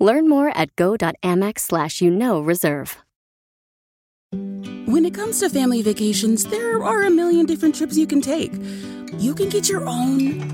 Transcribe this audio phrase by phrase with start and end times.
[0.00, 2.96] Learn more at go.amex slash you know reserve.
[4.32, 8.52] When it comes to family vacations, there are a million different trips you can take.
[9.18, 10.50] You can get your own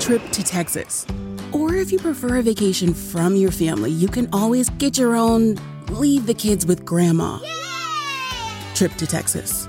[0.00, 1.06] trip to Texas.
[1.52, 5.56] Or if you prefer a vacation from your family, you can always get your own
[5.88, 7.38] leave the kids with grandma
[8.74, 9.68] trip to Texas.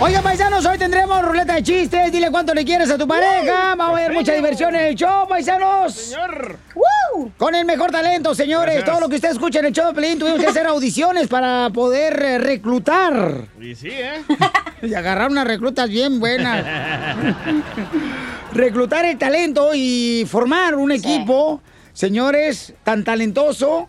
[0.00, 2.12] Oigan, paisanos, hoy tendremos ruleta de chistes.
[2.12, 3.74] Dile cuánto le quieres a tu pareja.
[3.74, 5.92] Vamos a ver mucha diversión en el show, paisanos.
[5.92, 6.56] Señor.
[7.36, 8.74] Con el mejor talento, señores.
[8.76, 8.90] Gracias.
[8.90, 11.70] Todo lo que usted escucha en el show de Pelín, tuvimos que hacer audiciones para
[11.70, 13.48] poder eh, reclutar.
[13.60, 14.22] Y sí, ¿eh?
[14.82, 16.64] Y agarrar unas reclutas bien buenas.
[18.52, 21.60] reclutar el talento y formar un equipo,
[21.92, 23.88] señores, tan talentoso.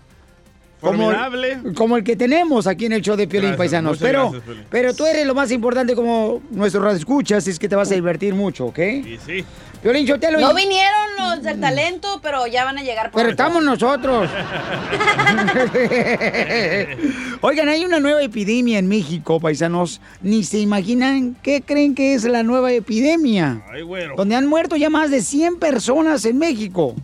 [0.79, 3.97] Como, el que tenemos aquí en el show de Piolín Gracias, Paisanos.
[3.99, 4.65] Pero, gracias, Piolín.
[4.69, 7.95] pero tú eres lo más importante como nuestro radio escuchas, es que te vas a
[7.95, 8.79] divertir mucho, ¿ok?
[8.79, 9.43] Y sí.
[9.81, 10.39] Piolín Sotelo.
[10.39, 14.29] No vinieron los del talento, pero ya van a llegar por Pero estamos nosotros.
[17.41, 20.01] Oigan, hay una nueva epidemia en México, paisanos.
[20.21, 23.61] Ni se imaginan qué creen que es la nueva epidemia.
[23.71, 24.15] Ay, güero.
[24.17, 26.95] Donde han muerto ya más de 100 personas en México.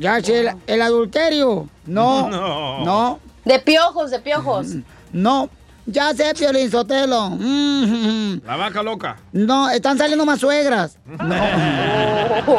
[0.00, 1.68] Ya sé, el, el adulterio.
[1.86, 2.84] No, No.
[2.84, 4.74] no, De piojos, de piojos.
[5.12, 5.48] no.
[5.86, 7.30] Ya sé, Piolín Sotelo.
[7.30, 9.16] Mm, La vaca loca.
[9.32, 10.96] No, están saliendo más suegras.
[11.18, 11.34] No.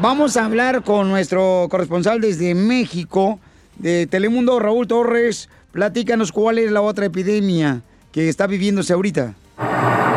[0.00, 3.38] Vamos a hablar con nuestro corresponsal desde México,
[3.76, 5.48] de Telemundo, Raúl Torres.
[5.70, 9.34] Platícanos cuál es la otra epidemia que está viviéndose ahorita.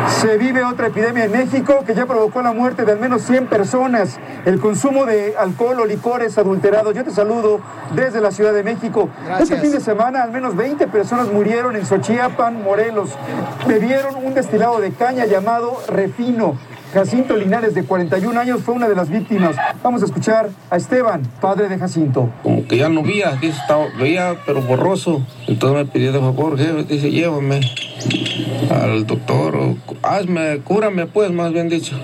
[0.08, 3.46] Se vive otra epidemia en México que ya provocó la muerte de al menos 100
[3.48, 4.18] personas.
[4.44, 6.94] El consumo de alcohol o licores adulterados.
[6.94, 7.60] Yo te saludo
[7.94, 9.08] desde la Ciudad de México.
[9.26, 9.50] Gracias.
[9.50, 13.10] Este fin de semana al menos 20 personas murieron en Xochiapan, Morelos.
[13.66, 16.56] Bebieron un destilado de caña llamado refino.
[16.94, 19.56] Jacinto Linares, de 41 años, fue una de las víctimas.
[19.82, 22.30] Vamos a escuchar a Esteban, padre de Jacinto.
[22.42, 25.20] como que ya no veía, estaba, veía pero borroso.
[25.48, 27.60] Entonces me pidió de favor, jefe, dice, llévame
[28.70, 31.96] al doctor, o hazme, cúrame pues, más bien dicho.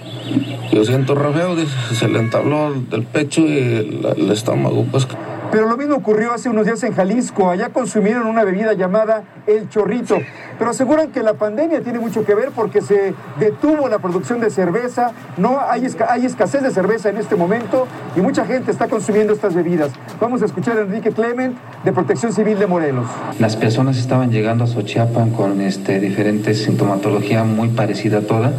[0.73, 5.07] Yo siento re feo, dice, se le entabló del pecho y el, el estómago, pues.
[5.53, 7.51] Pero lo mismo ocurrió hace unos días en Jalisco.
[7.51, 10.17] Allá consumieron una bebida llamada El Chorrito.
[10.59, 14.49] Pero aseguran que la pandemia tiene mucho que ver porque se detuvo la producción de
[14.49, 15.13] cerveza.
[15.37, 17.87] No hay, esca- hay escasez de cerveza en este momento
[18.17, 19.91] y mucha gente está consumiendo estas bebidas.
[20.19, 23.07] Vamos a escuchar a Enrique Clement de Protección Civil de Morelos.
[23.39, 28.53] Las personas estaban llegando a Xochiapan con este, diferentes sintomatología muy parecida a toda,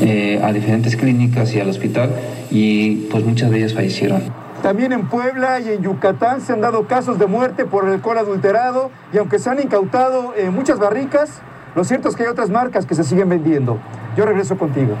[0.00, 2.10] eh, a diferentes clínicas y al hospital,
[2.52, 4.39] y pues muchas de ellas fallecieron.
[4.62, 8.90] También en Puebla y en Yucatán se han dado casos de muerte por alcohol adulterado
[9.10, 11.40] y aunque se han incautado eh, muchas barricas,
[11.74, 13.78] lo cierto es que hay otras marcas que se siguen vendiendo.
[14.16, 14.96] Yo regreso contigo.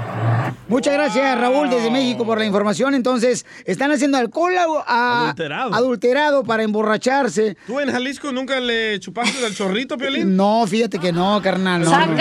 [0.68, 2.94] Muchas gracias, Raúl, desde México por la información.
[2.94, 4.52] Entonces, están haciendo alcohol
[4.86, 5.74] a- Adulterado.
[5.74, 7.56] adulterado para emborracharse.
[7.66, 10.36] ¿Tú en Jalisco nunca le chupaste al chorrito, Piolín?
[10.40, 11.82] No, fíjate que no, carnal.
[11.82, 11.90] no.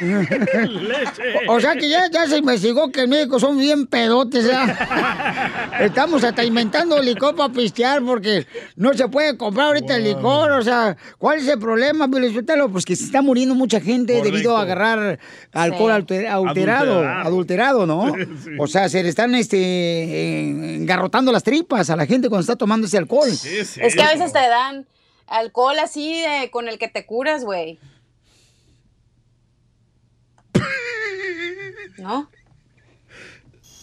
[0.00, 1.22] Leche.
[1.48, 4.46] O sea que ya, ya se investigó que en México son bien pedotes.
[4.46, 5.68] ¿ya?
[5.80, 10.52] Estamos hasta inventando licor para pistear porque no se puede comprar ahorita el licor.
[10.52, 12.70] O sea, ¿cuál es el problema, Piolichotelo?
[12.70, 14.32] Pues que se está muriendo mucha gente Correcto.
[14.32, 15.18] debido a agarrar
[15.52, 15.96] alcohol Sí.
[15.96, 17.26] alter- alterado, Adulterado.
[17.28, 18.14] adulterado, ¿no?
[18.44, 18.50] Sí.
[18.58, 22.86] O sea, se le están este, engarrotando las tripas a la gente cuando está tomando
[22.86, 23.28] ese alcohol.
[23.42, 24.86] ¿Qué es Es que a veces te dan
[25.26, 27.78] alcohol así de- con el que te curas, güey.
[31.98, 32.28] ¿No?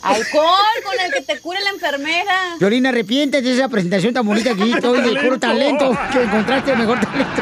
[0.04, 2.58] Alcohol con el que te cure la enfermera.
[2.60, 6.72] Violina, arrepiéntete de esa presentación tan bonita que hiciste hoy de puro talento, que encontraste
[6.74, 7.42] el mejor talento.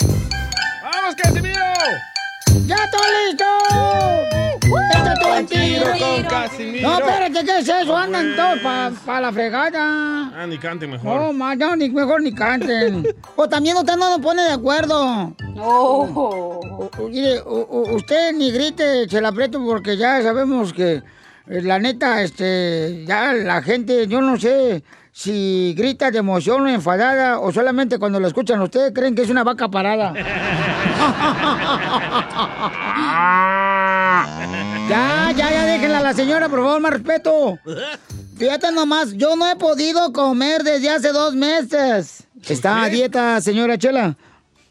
[1.11, 1.65] ¡Vamos, Casimiro!
[2.65, 3.45] ¡Ya estoy listo!
[4.93, 5.85] ¡Échate un tiro!
[5.99, 6.89] con Casimiro.
[6.89, 7.97] No, espérate, ¿qué es eso?
[7.97, 8.59] Andan todos
[9.05, 10.31] para la fregada.
[10.33, 11.21] Ah, ni cante mejor.
[11.21, 13.05] No, más, no, ni mejor ni canten.
[13.35, 15.35] o también usted no nos pone de acuerdo.
[15.57, 16.59] Oh.
[16.97, 21.03] O- Mire, usted ni grite, se la aprieto porque ya sabemos que
[21.47, 24.81] eh, la neta, este, ya la gente, yo no sé
[25.11, 29.29] si grita de emoción o enfadada o solamente cuando lo escuchan ustedes creen que es
[29.29, 30.13] una vaca parada.
[34.89, 37.59] ya, ya, ya déjenla a la señora, por favor, más respeto.
[38.37, 42.23] Fíjate nomás, yo no he podido comer desde hace dos meses.
[42.47, 44.15] ¿Está a dieta, señora Chela?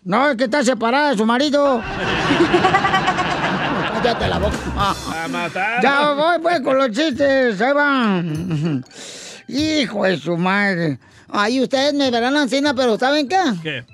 [0.02, 1.82] No, es que está separada de su marido.
[3.94, 4.56] Cállate la boca.
[4.76, 5.82] A matar.
[5.82, 8.82] Ya voy pues con los chistes, ahí van.
[9.52, 10.98] Hijo de su madre.
[11.28, 13.38] Ay, ustedes me verán encina, pero ¿saben qué?
[13.62, 13.84] ¿Qué?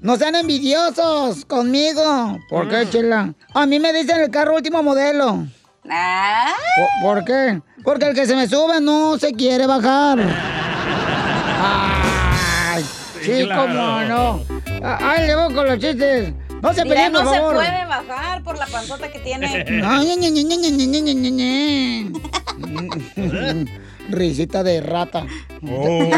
[0.00, 2.38] No sean envidiosos conmigo.
[2.48, 3.34] ¿Por qué, chela?
[3.54, 5.46] A mí me dicen el carro último modelo.
[5.90, 6.52] Ah,
[7.02, 7.60] ¿Por, por qué?
[7.82, 10.18] Porque el que se me sube no se quiere bajar.
[11.62, 12.84] Ay,
[13.22, 13.62] sí, claro.
[13.62, 14.40] cómo no.
[14.82, 16.32] Ah, Ahí le voy con los chistes.
[16.62, 17.54] No se peleen, por no se favor.
[17.54, 19.64] puede bajar por la panzota que tiene.
[24.08, 25.26] Risita de rata.
[25.62, 26.10] Oh.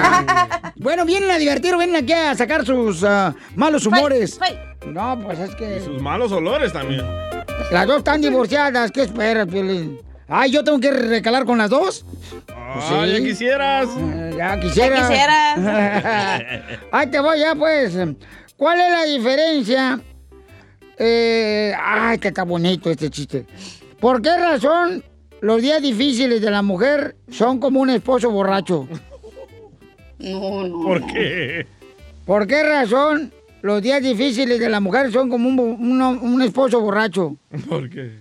[0.77, 4.39] Bueno, vienen a divertir, vienen aquí a sacar sus uh, malos humores.
[4.87, 5.81] No, pues es que.
[5.81, 7.05] Sus malos olores también.
[7.71, 9.99] Las dos están divorciadas, ¿qué esperas, Piolín?
[10.29, 12.05] Ay, yo tengo que recalar con las dos.
[12.47, 13.89] Pues ah, ya quisieras.
[14.37, 15.01] Ya quisieras.
[15.01, 16.53] Ya quisieras.
[16.93, 17.97] Ahí te voy ya, pues.
[18.57, 20.01] ¿Cuál es la diferencia?
[20.99, 23.47] Eh, ay, que está bonito este chiste.
[24.01, 25.05] ¿Por qué razón
[25.43, 28.89] los días difíciles de la mujer son como un esposo borracho?
[30.21, 30.83] No, no.
[30.85, 31.67] ¿Por qué?
[32.25, 35.59] ¿Por qué razón los días difíciles de la mujer son como un,
[36.01, 37.37] un esposo borracho?
[37.69, 38.21] ¿Por qué?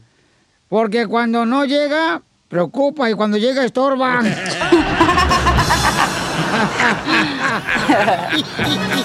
[0.68, 4.21] Porque cuando no llega, preocupa y cuando llega estorba.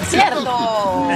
[0.07, 1.07] Cierto.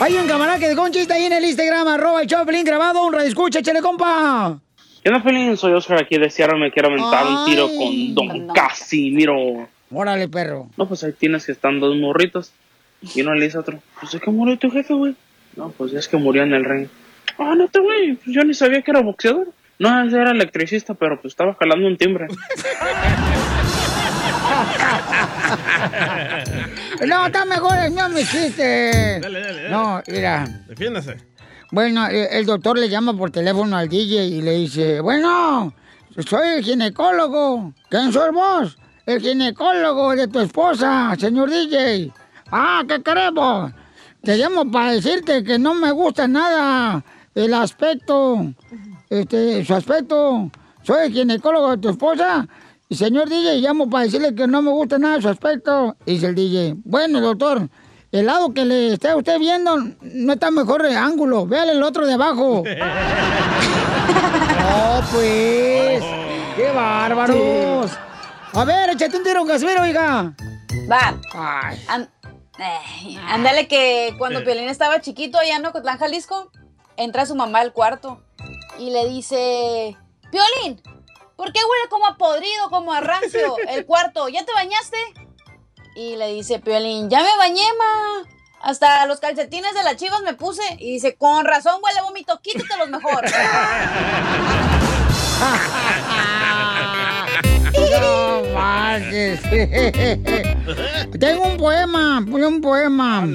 [0.00, 3.06] Hay un camarada que dejó un chiste ahí en el Instagram, arroba el Choplin grabado,
[3.06, 4.58] un radio escucha, échale compa.
[5.02, 5.56] ¿Qué onda, Pelín?
[5.56, 6.58] Soy Oscar aquí de Seattle.
[6.58, 9.68] Me quiero aventar un tiro con Don Casimiro.
[9.90, 10.68] Órale, perro.
[10.76, 12.52] No, pues ahí tienes que están dos morritos.
[13.14, 15.16] Y uno le dice a otro, pues ¿de qué murió tu jefe, güey?
[15.56, 16.88] No, pues es que murió en el ring.
[17.38, 19.48] Ah, no te güey, pues yo ni sabía que era boxeador.
[19.78, 22.26] No, ese era electricista, pero pues estaba jalando un timbre.
[27.06, 29.20] No, está mejor el mío, mi chiste.
[29.20, 29.68] Dale, dale, dale.
[29.70, 30.44] No, mira.
[30.68, 31.16] Defiéndase.
[31.72, 35.72] Bueno, eh, el doctor le llama por teléfono al DJ y le dice, bueno,
[36.26, 37.72] soy el ginecólogo.
[37.88, 38.76] ¿Quién soy vos?
[39.06, 42.12] El ginecólogo de tu esposa, señor DJ.
[42.50, 43.72] Ah, ¿qué queremos?
[44.22, 47.04] Te llamo para decirte que no me gusta nada
[47.36, 48.52] el aspecto,
[49.08, 50.50] este, su aspecto.
[50.82, 52.48] Soy el ginecólogo de tu esposa.
[52.88, 55.96] Y señor DJ, llamo para decirle que no me gusta nada su aspecto.
[56.04, 57.68] Dice el DJ, bueno, doctor,
[58.12, 61.46] el lado que le esté usted viendo no está mejor de ángulo.
[61.46, 62.64] Véale el otro de abajo.
[64.60, 66.02] no, pues.
[66.56, 67.92] ¡Qué bárbaros!
[68.52, 70.34] A ver, échate un tiro Casimiro, oiga.
[70.90, 71.14] Va.
[71.32, 71.78] Ay.
[72.58, 76.50] Eh, ándale que cuando Piolín estaba chiquito allá en Ocotlán, Jalisco,
[76.96, 78.20] entra su mamá al cuarto
[78.78, 79.96] y le dice,
[80.30, 80.82] Piolín,
[81.36, 84.28] ¿por qué huele como a podrido, como a rancio el cuarto?
[84.28, 84.98] ¿Ya te bañaste?
[85.94, 88.28] Y le dice Piolín, ya me bañé, ma.
[88.62, 90.62] Hasta los calcetines de las chivas me puse.
[90.78, 93.24] Y dice, con razón huele a vómito, quítatelos mejor.
[98.00, 99.40] No manches.
[101.18, 103.26] Tengo un poema, ponle un poema.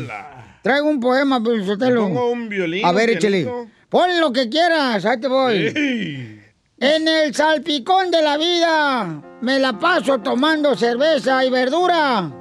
[0.62, 2.02] Traigo un poema, Sotelo.
[2.02, 3.48] pongo un violín, A ver, échale.
[3.90, 6.42] Pon lo que quieras, ahí te voy.
[6.78, 12.32] En el salpicón de la vida me la paso tomando cerveza y verdura.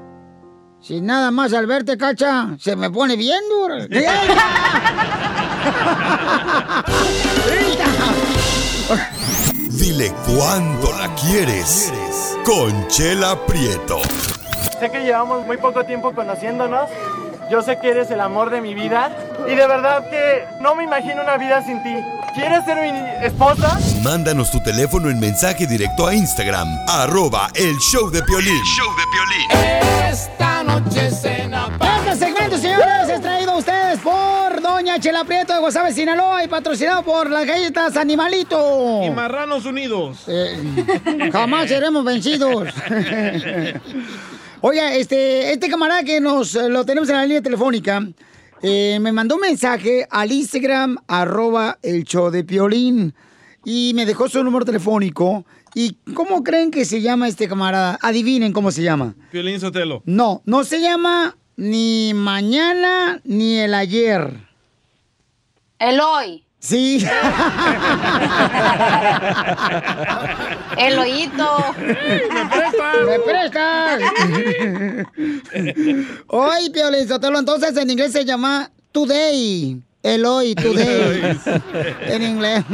[0.87, 3.87] Si nada más al verte, cacha, se me pone bien duro.
[9.71, 11.91] Dile cuándo la quieres.
[12.45, 14.03] Conchela Prieto.
[14.79, 16.91] Sé que llevamos muy poco tiempo conociéndonos,
[17.50, 20.84] Yo sé que eres el amor de mi vida y de verdad que no me
[20.84, 21.94] imagino una vida sin ti.
[22.34, 23.78] ¿Quieres ser mi esposa?
[24.02, 28.60] Mándanos tu teléfono en mensaje directo a Instagram, arroba el show de Piolín.
[30.10, 31.68] Esta noche cena
[32.06, 36.48] Este segmento, señores, es traído a ustedes por Doña Chela Prieto de Guasave, Sinaloa y
[36.48, 39.02] patrocinado por las galletas Animalito.
[39.04, 40.24] Y Marranos Unidos.
[40.26, 42.68] Eh, jamás seremos vencidos.
[44.66, 48.02] Oiga, este, este camarada que nos eh, lo tenemos en la línea telefónica,
[48.62, 53.12] eh, me mandó un mensaje al Instagram, arroba el show de Piolín,
[53.62, 55.44] y me dejó su número telefónico.
[55.75, 57.99] ¿Y cómo creen que se llama este camarada?
[58.00, 59.14] Adivinen cómo se llama.
[59.30, 60.02] Piolín Sotelo.
[60.06, 64.33] No, no se llama ni mañana ni el ayer.
[65.78, 66.43] El hoy.
[66.64, 67.06] Sí.
[70.78, 71.75] El hoyito.
[71.78, 71.94] ¡Me
[72.47, 72.97] prestas!
[73.06, 74.00] ¡Me prestas!
[76.28, 79.78] Hoy, Piolín Sotelo, entonces en inglés se llama today.
[80.02, 81.37] El hoy, today.
[82.09, 82.64] en inglés.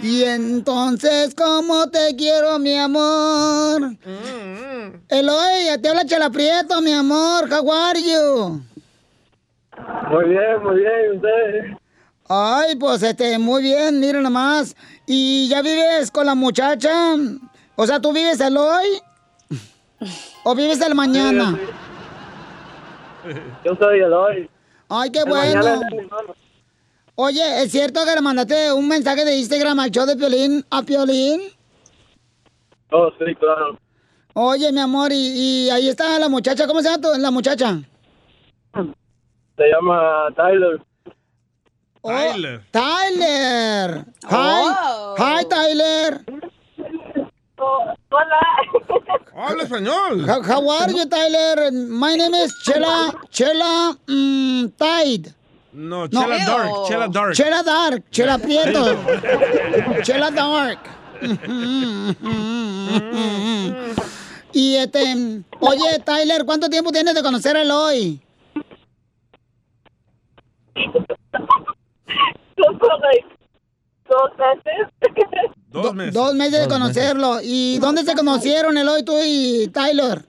[0.00, 3.96] Y entonces, ¿cómo te quiero, mi amor?
[5.08, 7.50] Eloy, te habla Chela Prieto, mi amor.
[7.50, 8.60] How are you?
[10.10, 11.79] Muy bien, muy bien, usted.
[12.32, 14.76] Ay, pues este, muy bien, mira nomás.
[15.04, 17.16] ¿Y ya vives con la muchacha?
[17.74, 18.86] O sea, ¿tú vives el hoy?
[20.44, 21.58] ¿O vives el mañana?
[23.64, 24.48] Yo soy el hoy.
[24.88, 25.80] Ay, qué El bueno.
[27.16, 30.82] Oye, ¿es cierto que le mandaste un mensaje de Instagram al show de Piolín a
[30.82, 31.40] Piolín?
[32.92, 33.76] Oh, sí, claro.
[34.34, 35.16] Oye, mi amor, y,
[35.66, 36.68] y ahí está la muchacha.
[36.68, 37.78] ¿Cómo se llama tu- la muchacha?
[38.72, 40.80] Se llama Tyler.
[42.04, 42.62] Tyler.
[42.72, 44.04] Tyler.
[44.24, 44.62] Hi.
[44.64, 45.14] Oh.
[45.18, 46.24] Hi, Tyler.
[47.58, 48.40] Hola.
[49.36, 50.26] Habla español.
[50.26, 51.70] How, how are you, Tyler?
[51.70, 55.34] My name is Chela, Chela mm, Tide.
[55.72, 56.08] No, No.
[56.08, 56.88] Chela Dark.
[56.88, 57.34] Chela Dark.
[57.34, 60.02] Chela Dark, Chela Prieto.
[60.02, 60.78] Chela Dark.
[64.52, 68.20] y este, oye, Tyler, ¿cuánto tiempo tienes de conocer a Eloy?
[74.10, 74.88] Dos meses.
[75.68, 76.14] Dos meses.
[76.14, 77.38] Dos meses de conocerlo.
[77.42, 80.24] ¿Y dónde se conocieron Eloy, tú y Tyler?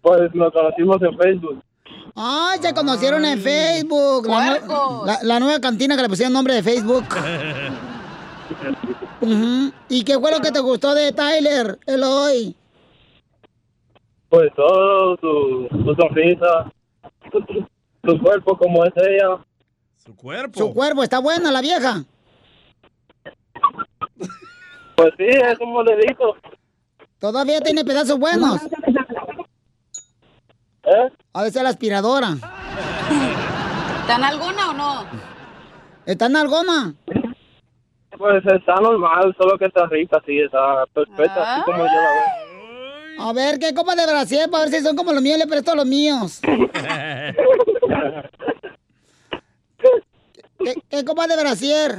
[0.00, 1.62] Pues nos conocimos en Facebook.
[2.14, 4.26] Ay, se conocieron en Facebook.
[4.26, 7.04] La, nueva cantina que le pusieron nombre de Facebook.
[9.20, 9.72] Ujú.
[9.88, 12.54] ¿Y qué fue lo que te gustó de Tyler, Eloy?
[14.28, 16.70] Pues todo, su, su sonrisa,
[18.04, 19.38] su, cuerpo como es ella.
[19.96, 20.58] Su cuerpo.
[20.58, 22.04] Su cuerpo, ¿está buena la vieja?
[24.96, 26.36] Pues sí, es un modelito.
[27.18, 28.60] Todavía tiene pedazos buenos.
[30.84, 31.10] ¿Eh?
[31.32, 32.34] A veces la aspiradora.
[34.00, 35.04] ¿Está en alguna o no?
[36.06, 36.94] ¿Está en algona?
[38.16, 43.28] Pues está normal, solo que está rica, sí, está perfecta, así como yo la veo.
[43.28, 44.50] A ver, ¿qué copa de brasier?
[44.50, 46.40] Para ver si son como los míos, le presto los míos.
[50.58, 51.98] ¿Qué, qué copa de brasier?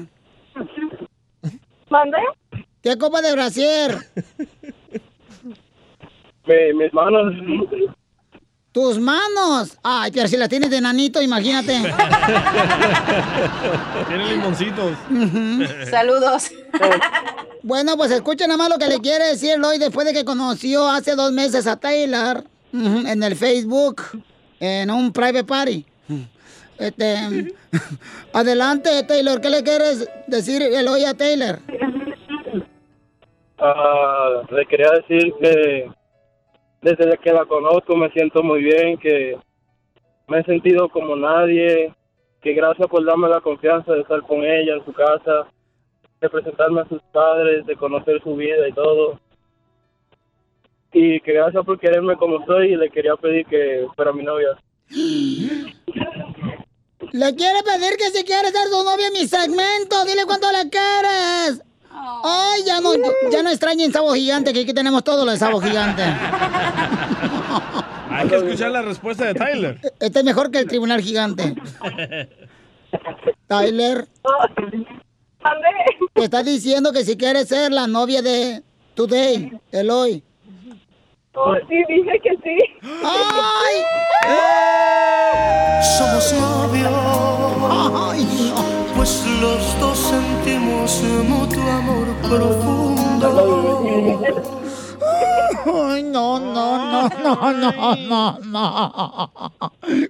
[1.90, 2.18] ¿Mande?
[2.82, 3.98] ¿Qué copa de brasier?
[6.46, 7.34] Mi- mis manos.
[8.72, 9.78] ¡Tus manos!
[9.84, 11.74] Ay, pero si las tienes de nanito, imagínate.
[14.08, 14.92] Tiene limoncitos.
[15.90, 16.52] Saludos.
[17.64, 20.88] Bueno, pues escuchen nada más lo que le quiere decir Eloy después de que conoció
[20.88, 24.02] hace dos meses a Taylor ujú, en el Facebook,
[24.60, 25.86] en un private party.
[26.78, 27.54] Este,
[28.34, 31.60] adelante, Taylor, ¿qué le quieres decir Eloy a Taylor?
[33.58, 35.92] Ah, le quería decir que
[36.82, 39.38] desde que la conozco me siento muy bien, que
[40.30, 41.94] me he sentido como nadie,
[42.42, 45.48] que gracias por darme la confianza de estar con ella en su casa,
[46.22, 49.20] de presentarme a sus padres, de conocer su vida y todo.
[50.92, 54.50] Y que gracias por quererme como soy y le quería pedir que fuera mi novia.
[57.12, 60.70] Le quiere pedir que si quiere ser su novia en mi segmento, dile cuánto le
[60.70, 61.62] quieres.
[61.92, 62.92] Ay, ya no,
[63.32, 66.04] ya no extrañen Sabo Gigante, que aquí tenemos todo lo de Sabo Gigante.
[68.10, 69.80] Hay que escuchar la respuesta de Tyler.
[70.00, 71.56] Este es mejor que el Tribunal Gigante.
[73.48, 74.08] Tyler.
[76.14, 78.64] Te está diciendo que si quieres ser la novia de
[78.96, 80.24] Today, Eloy.
[81.36, 82.58] Oh, sí, dije que sí.
[83.04, 83.84] ¡Ay!
[85.98, 86.92] Somos novios,
[88.96, 93.30] pues los dos sentimos mutuo amor profundo.
[95.66, 99.32] Ay, no, no, no, no, no, no, no.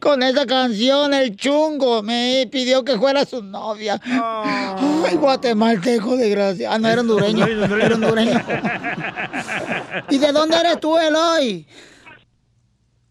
[0.02, 4.00] Con esa canción el chungo me pidió que fuera su novia.
[4.04, 6.74] Ay, guatemalteco de gracia.
[6.74, 7.46] Ah, no, era hondureño.
[7.46, 8.42] Era hondureño.
[10.10, 11.68] ¿Y de dónde eres tú, Eloy?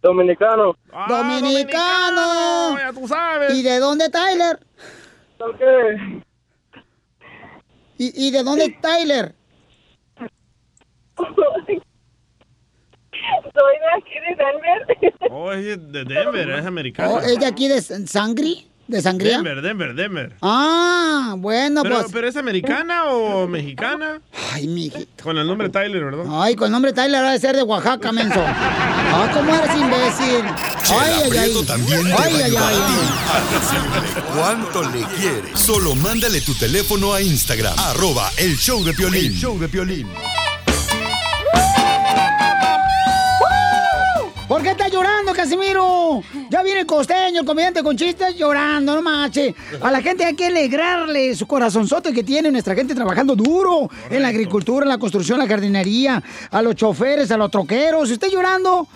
[0.02, 0.76] Dominicano.
[1.08, 2.78] Dominicano.
[2.78, 3.54] Ya tú sabes.
[3.54, 4.60] ¿Y de dónde, Tyler?
[7.98, 9.34] ¿Y, y de dónde, Tyler?
[13.42, 15.12] Soy de aquí de Denver.
[15.30, 17.10] Oh, es de Denver, es americano.
[17.14, 18.66] Oh, ¿Es de aquí de Sangri?
[18.86, 19.36] ¿De Sangría?
[19.42, 20.32] Denver, Denver, Denver.
[20.40, 22.06] Ah, bueno, Pero, pues.
[22.10, 24.22] pero es americana o mexicana?
[24.54, 25.22] Ay, mijito.
[25.22, 26.24] Con el nombre Tyler, ¿verdad?
[26.30, 28.42] Ay, con el nombre Tyler ha de ser de Oaxaca, menso.
[28.42, 30.42] Ah, ¿cómo eres imbécil?
[30.90, 31.64] Ay, ay, ay.
[31.66, 32.94] También te Ay, va a ay, ay, a ti
[33.30, 35.60] a decirle cuánto le quieres.
[35.60, 39.26] Solo mándale tu teléfono a Instagram, arroba el show de Piolín.
[39.26, 40.08] El show de Piolín.
[44.48, 46.22] ¿Por qué estás llorando, Casimiro?
[46.48, 49.54] Ya viene el costeño, el comediante con chistes, llorando, no manches.
[49.82, 54.22] A la gente hay que alegrarle su corazonzote que tiene nuestra gente trabajando duro en
[54.22, 58.10] la agricultura, en la construcción, en la jardinería, a los choferes, a los troqueros.
[58.10, 58.88] ¿Está llorando?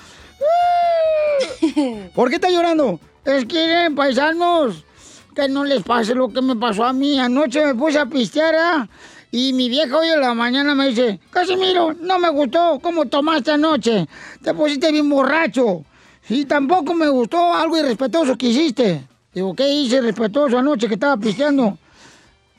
[2.14, 2.98] ¿Por qué está llorando?
[3.22, 4.86] Es que, paisanos,
[5.34, 7.20] que no les pase lo que me pasó a mí.
[7.20, 8.88] Anoche me puse a pistear, ¿ah?
[9.34, 13.52] Y mi vieja hoy en la mañana me dice, Casimiro, no me gustó cómo tomaste
[13.52, 14.06] anoche.
[14.42, 15.86] Te pusiste bien borracho.
[16.28, 19.08] Y tampoco me gustó algo irrespetuoso que hiciste.
[19.32, 21.78] Digo, ¿qué hice irrespetuoso anoche que estaba pisteando?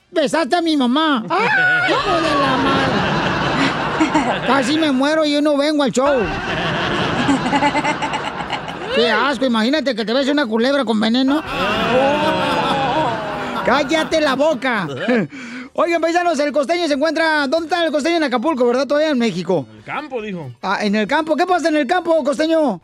[0.10, 1.24] Besaste a mi mamá.
[1.30, 4.48] ¡Ah, hijo de la madre!
[4.48, 6.24] Casi me muero y yo no vengo al show.
[8.96, 11.44] Qué asco, imagínate que te ves una culebra con veneno.
[13.64, 14.88] ¡Cállate la boca!
[15.76, 17.48] Oigan, paisanos, el costeño se encuentra.
[17.48, 18.86] ¿Dónde está el costeño en Acapulco, verdad?
[18.86, 19.66] Todavía en México.
[19.76, 20.52] El campo, dijo.
[20.62, 21.36] Ah, en el campo.
[21.36, 22.80] ¿Qué pasa en el campo, costeño?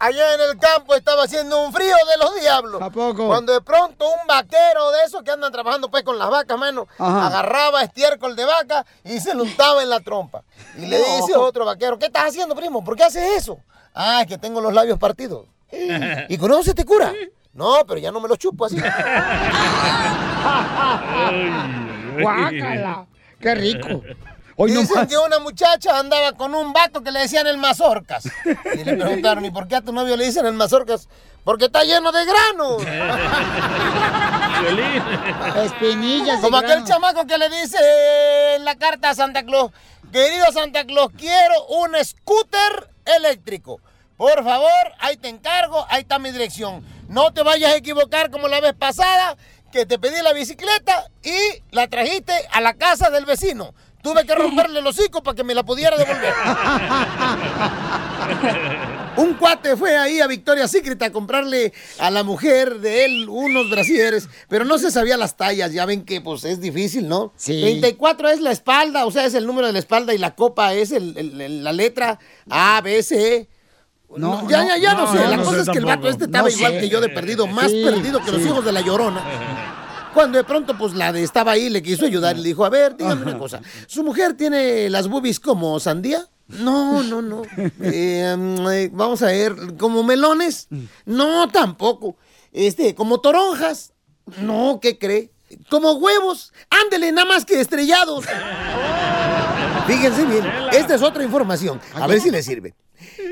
[0.00, 2.82] Allá en el campo estaba haciendo un frío de los diablos.
[2.82, 3.26] ¿A poco?
[3.28, 6.88] Cuando de pronto un vaquero de esos que andan trabajando pues con las vacas, mano,
[6.98, 7.26] Ajá.
[7.26, 10.42] agarraba estiércol de vaca y se lo untaba en la trompa.
[10.78, 12.82] Y le dice otro vaquero, ¿qué estás haciendo, primo?
[12.82, 13.58] ¿Por qué haces eso?
[13.94, 15.44] Ah, es que tengo los labios partidos.
[16.28, 17.12] ¿Y con eso se te cura?
[17.52, 18.76] No, pero ya no me los chupo así.
[22.10, 23.06] Guácala.
[23.40, 24.02] Qué rico.
[24.56, 28.24] Hoy Dicen que una muchacha andaba con un vato que le decían el mazorcas.
[28.74, 31.08] Y le preguntaron, ¿y por qué a tu novio le dicen el mazorcas?
[31.44, 32.82] Porque está lleno de granos.
[35.64, 36.40] Espinillas.
[36.40, 37.78] Como aquel chamaco que le dice
[38.56, 39.72] en la carta a Santa Claus,
[40.12, 43.80] querido Santa Claus, quiero un scooter eléctrico.
[44.18, 46.84] Por favor, ahí te encargo, ahí está mi dirección.
[47.08, 49.38] No te vayas a equivocar como la vez pasada,
[49.72, 53.74] que te pedí la bicicleta y la trajiste a la casa del vecino.
[54.02, 56.32] Tuve que romperle el hocico para que me la pudiera devolver.
[59.16, 63.68] Un cuate fue ahí a Victoria's Secret a comprarle a la mujer de él unos
[63.68, 65.72] brasieres, pero no se sabía las tallas.
[65.72, 67.32] Ya ven que pues es difícil, ¿no?
[67.36, 67.60] Sí.
[67.60, 70.72] 34 es la espalda, o sea, es el número de la espalda y la copa
[70.74, 73.48] es el- el- el- la letra A, B, C.
[74.16, 75.28] No, ya, no, ya, ya no, no, sé.
[75.28, 76.80] La no cosa sé es que el vato este estaba No igual sé.
[76.80, 79.22] que yo de perdido, más Sí, perdido que los hijos de la llorona.
[80.14, 82.68] Cuando de pronto, pues la de estaba ahí, le quiso ayudar y le dijo, a
[82.68, 83.60] ver, dígame una cosa.
[83.86, 86.26] ¿Su mujer tiene las boobies como sandía?
[86.48, 87.42] No, no, no.
[87.42, 90.66] Mm, eh, vamos a ver, ¿como melones?
[91.06, 92.16] No, tampoco.
[92.52, 93.92] Este, ¿como toronjas?
[94.40, 95.30] No, ¿qué cree?
[95.68, 96.52] ¿Como huevos?
[96.70, 98.24] Ándele, nada más que estrellados.
[99.86, 101.80] Fíjense bien, esta es otra información.
[101.94, 102.74] A ver si le sirve.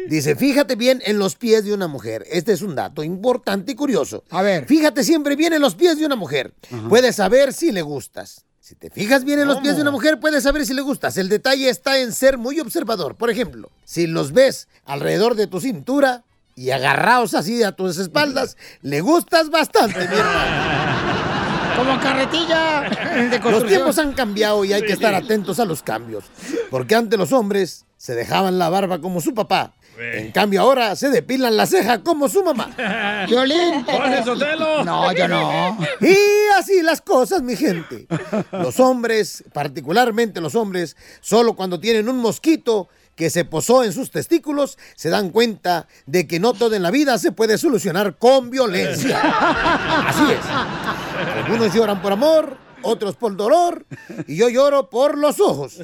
[0.08, 2.24] Dice, fíjate bien en los pies de una mujer.
[2.30, 4.24] Este es un dato importante y curioso.
[4.30, 4.66] A ver.
[4.66, 6.54] Fíjate siempre bien en los pies de una mujer.
[6.88, 8.44] Puedes saber si le gustas.
[8.68, 11.16] Si te fijas bien en los pies de una mujer, puedes saber si le gustas.
[11.16, 13.14] El detalle está en ser muy observador.
[13.14, 18.58] Por ejemplo, si los ves alrededor de tu cintura y agarrados así a tus espaldas,
[18.82, 21.08] le gustas bastante, mi hermano.
[21.78, 22.90] Como carretilla
[23.30, 26.24] de Los tiempos han cambiado y hay que estar atentos a los cambios.
[26.70, 29.74] Porque antes los hombres se dejaban la barba como su papá.
[30.00, 32.70] En cambio ahora se depilan la ceja como su mamá.
[33.28, 33.84] Violín.
[33.84, 34.84] Jorge Sotelo.
[34.84, 35.76] No, yo no.
[36.00, 36.16] Y
[36.56, 38.06] así las cosas, mi gente.
[38.52, 44.12] Los hombres, particularmente los hombres, solo cuando tienen un mosquito que se posó en sus
[44.12, 48.48] testículos, se dan cuenta de que no todo en la vida se puede solucionar con
[48.50, 49.20] violencia.
[50.06, 51.44] Así es.
[51.44, 53.84] Algunos lloran por amor, otros por dolor
[54.26, 55.78] y yo lloro por los ojos.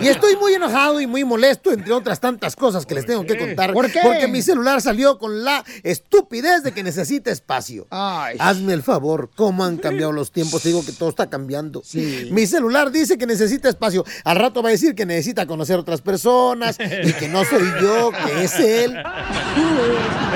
[0.00, 3.38] Y estoy muy enojado y muy molesto, entre otras tantas cosas que les tengo que
[3.38, 3.72] contar.
[3.72, 4.00] ¿Por qué?
[4.02, 7.86] Porque mi celular salió con la estupidez de que necesita espacio.
[7.90, 10.62] Hazme el favor, ¿cómo han cambiado los tiempos?
[10.62, 11.82] Te digo que todo está cambiando.
[12.30, 14.04] Mi celular dice que necesita espacio.
[14.24, 18.10] Al rato va a decir que necesita conocer otras personas y que no soy yo,
[18.10, 18.96] que es él.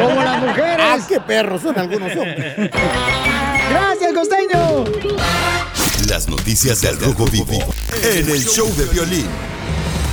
[0.00, 0.76] Como las mujeres.
[0.80, 2.70] Ah, qué perros son algunos hombres.
[3.76, 4.84] Gracias, costeño.
[6.08, 7.58] Las noticias del Rojo Vivo
[8.02, 9.26] en el show de violín.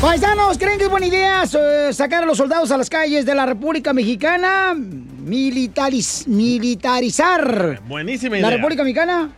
[0.02, 3.34] Paisanos, ¿creen que es buena idea eh, sacar a los soldados a las calles de
[3.34, 4.73] la República Mexicana?
[4.76, 7.82] Militariz- militarizar.
[7.88, 8.49] Buenísima ¿La idea.
[8.58, 9.32] República Mexicana?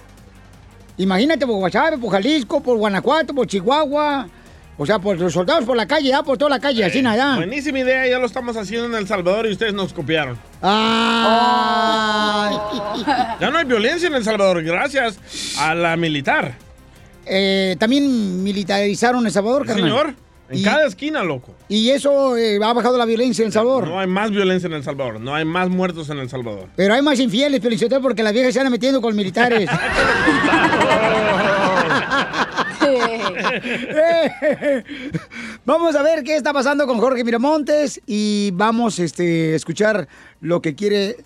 [0.98, 4.28] Imagínate por Guasave, por Jalisco, por Guanajuato, por Chihuahua.
[4.78, 7.38] O sea, por los soldados por la calle, ya por toda la calle, así nada.
[7.38, 10.38] Buenísima idea, ya lo estamos haciendo en El Salvador y ustedes nos copiaron.
[10.62, 12.72] Ah.
[13.40, 15.18] Ya no hay violencia en El Salvador, gracias
[15.60, 16.56] a la militar.
[17.26, 19.84] Eh, También militarizaron El Salvador, carnal.
[19.90, 20.14] señor.
[20.50, 21.54] En Y- cada esquina, loco.
[21.68, 23.88] Y eso eh, ha bajado la violencia en El Salvador.
[23.88, 26.68] No hay más violencia en El Salvador, no hay más muertos en El Salvador.
[26.76, 29.70] Pero hay más infieles, Felicitero, porque las viejas se andan metiendo con militares.
[35.66, 40.08] vamos a ver qué está pasando con Jorge Miramontes y vamos este, a escuchar
[40.42, 41.18] lo que quiere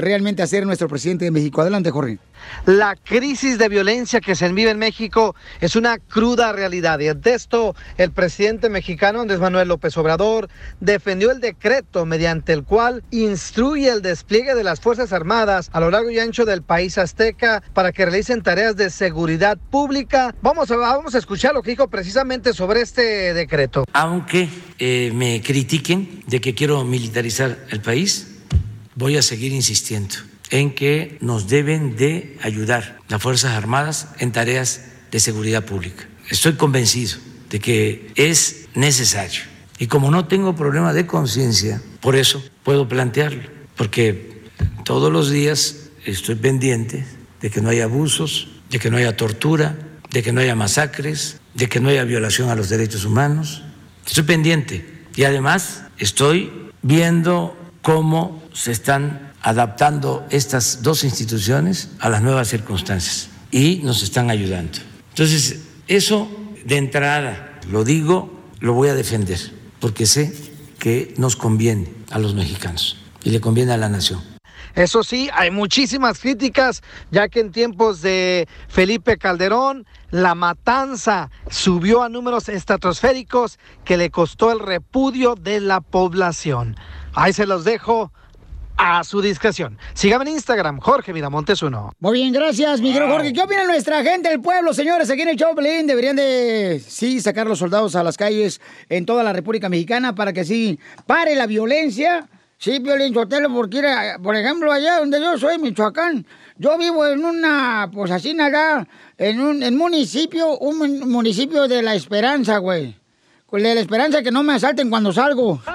[0.00, 1.60] realmente hacer nuestro presidente de México.
[1.60, 2.18] Adelante, Jorge.
[2.66, 7.34] La crisis de violencia que se vive en México es una cruda realidad y ante
[7.34, 10.48] esto el presidente mexicano Andrés Manuel López Obrador
[10.80, 15.90] defendió el decreto mediante el cual instruye el despliegue de las Fuerzas Armadas a lo
[15.90, 20.34] largo y ancho del país azteca para que realicen tareas de seguridad pública.
[20.42, 23.84] Vamos a, vamos a escuchar lo que dijo precisamente sobre este decreto.
[23.92, 28.37] Aunque eh, me critiquen de que quiero militarizar el país,
[28.98, 30.16] voy a seguir insistiendo
[30.50, 34.82] en que nos deben de ayudar las Fuerzas Armadas en tareas
[35.12, 36.08] de seguridad pública.
[36.28, 37.16] Estoy convencido
[37.48, 39.42] de que es necesario.
[39.78, 44.42] Y como no tengo problema de conciencia, por eso puedo plantearlo, porque
[44.84, 47.06] todos los días estoy pendiente
[47.40, 49.78] de que no haya abusos, de que no haya tortura,
[50.10, 53.62] de que no haya masacres, de que no haya violación a los derechos humanos.
[54.04, 54.84] Estoy pendiente
[55.14, 56.50] y además estoy
[56.82, 64.30] viendo cómo se están adaptando estas dos instituciones a las nuevas circunstancias y nos están
[64.30, 64.80] ayudando.
[65.10, 66.28] Entonces, eso
[66.64, 69.38] de entrada, lo digo, lo voy a defender,
[69.78, 70.34] porque sé
[70.80, 74.20] que nos conviene a los mexicanos y le conviene a la nación.
[74.74, 82.02] Eso sí, hay muchísimas críticas, ya que en tiempos de Felipe Calderón, la matanza subió
[82.02, 86.76] a números estratosféricos que le costó el repudio de la población.
[87.14, 88.12] Ahí se los dejo
[88.78, 89.76] a su discreción.
[89.92, 91.92] Síganme en Instagram, Jorge Miramontes uno.
[91.98, 93.32] Muy bien, gracias, mi querido Jorge.
[93.32, 95.10] ¿Qué opina nuestra gente del pueblo, señores?
[95.10, 99.22] Aquí en el Choplin deberían de, sí, sacar los soldados a las calles en toda
[99.24, 102.28] la República Mexicana para que así pare la violencia.
[102.60, 107.24] Sí, Violín Sotelo, porque, era, por ejemplo, allá donde yo soy, Michoacán, yo vivo en
[107.24, 108.84] una, pues así nada,
[109.16, 112.96] en un en municipio, un mun- municipio de la Esperanza, güey.
[113.46, 115.60] Con De la Esperanza que no me asalten cuando salgo.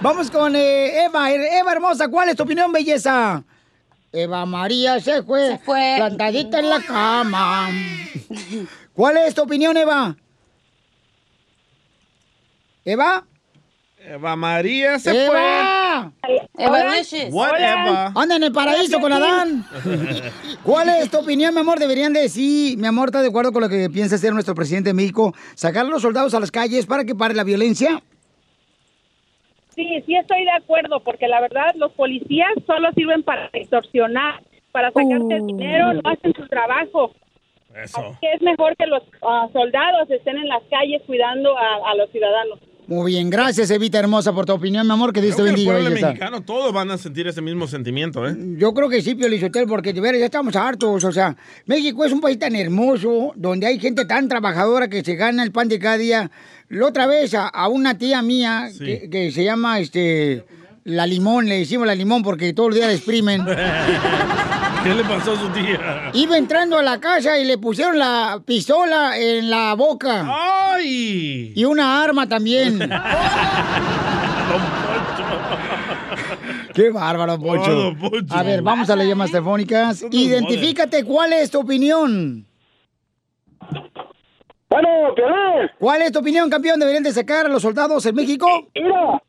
[0.00, 1.32] Vamos con eh, Eva.
[1.32, 3.42] Eva hermosa, ¿cuál es tu opinión, belleza?
[4.12, 5.94] Eva María se fue, Se fue.
[5.96, 7.68] plantadita en la cama.
[8.94, 10.16] ¿Cuál es tu opinión, Eva?
[12.84, 13.26] ¿Eva?
[14.00, 16.12] Eva María se ¡Eva!
[16.56, 16.92] Eva Hola.
[16.96, 17.30] Wishes.
[17.30, 18.12] Whatever.
[18.14, 19.66] Anda en el paraíso con Adán.
[20.62, 21.78] ¿Cuál es tu opinión, mi amor?
[21.78, 24.90] Deberían de sí, mi amor, ¿estás de acuerdo con lo que piensa hacer nuestro presidente
[24.90, 25.34] de México?
[25.54, 28.02] ¿Sacar a los soldados a las calles para que pare la violencia?
[29.78, 34.90] Sí, sí estoy de acuerdo, porque la verdad los policías solo sirven para extorsionar, para
[34.90, 37.12] sacarte el dinero, no hacen su trabajo.
[37.76, 38.18] Eso.
[38.20, 42.10] Que es mejor que los ah, soldados estén en las calles cuidando a, a los
[42.10, 42.58] ciudadanos.
[42.88, 45.54] Muy bien, gracias, Evita hermosa, por tu opinión, mi amor, que Dios te que el
[45.56, 45.72] bendiga.
[45.74, 48.34] pueblo mexicano, todos van a sentir ese mismo sentimiento, ¿eh?
[48.56, 51.04] Yo creo que sí, Pio Lizotel, porque de veras ya estamos hartos.
[51.04, 55.16] O sea, México es un país tan hermoso, donde hay gente tan trabajadora que se
[55.16, 56.30] gana el pan de cada día.
[56.70, 58.82] La otra vez a, a una tía mía Sí.
[58.84, 60.46] que, que se llama este
[60.84, 63.42] la limón, le decimos la limón porque todos los días la exprimen.
[64.82, 66.10] ¿Qué le pasó a su tía?
[66.14, 70.26] Iba entrando a la casa y le pusieron la pistola en la boca.
[70.72, 71.52] ¡Ay!
[71.54, 72.78] Y una arma también.
[76.74, 77.34] Qué bárbaro.
[77.34, 78.34] Oh, don Poncho.
[78.34, 80.04] A ver, vamos a las llamas telefónicas.
[80.10, 82.46] Identifícate, ¿cuál es tu opinión?
[84.70, 85.70] Bueno, Piolín.
[85.78, 86.78] ¿Cuál es tu opinión, campeón?
[86.78, 88.46] ¿Deberían de sacar a los soldados en México?
[88.74, 89.20] Mira,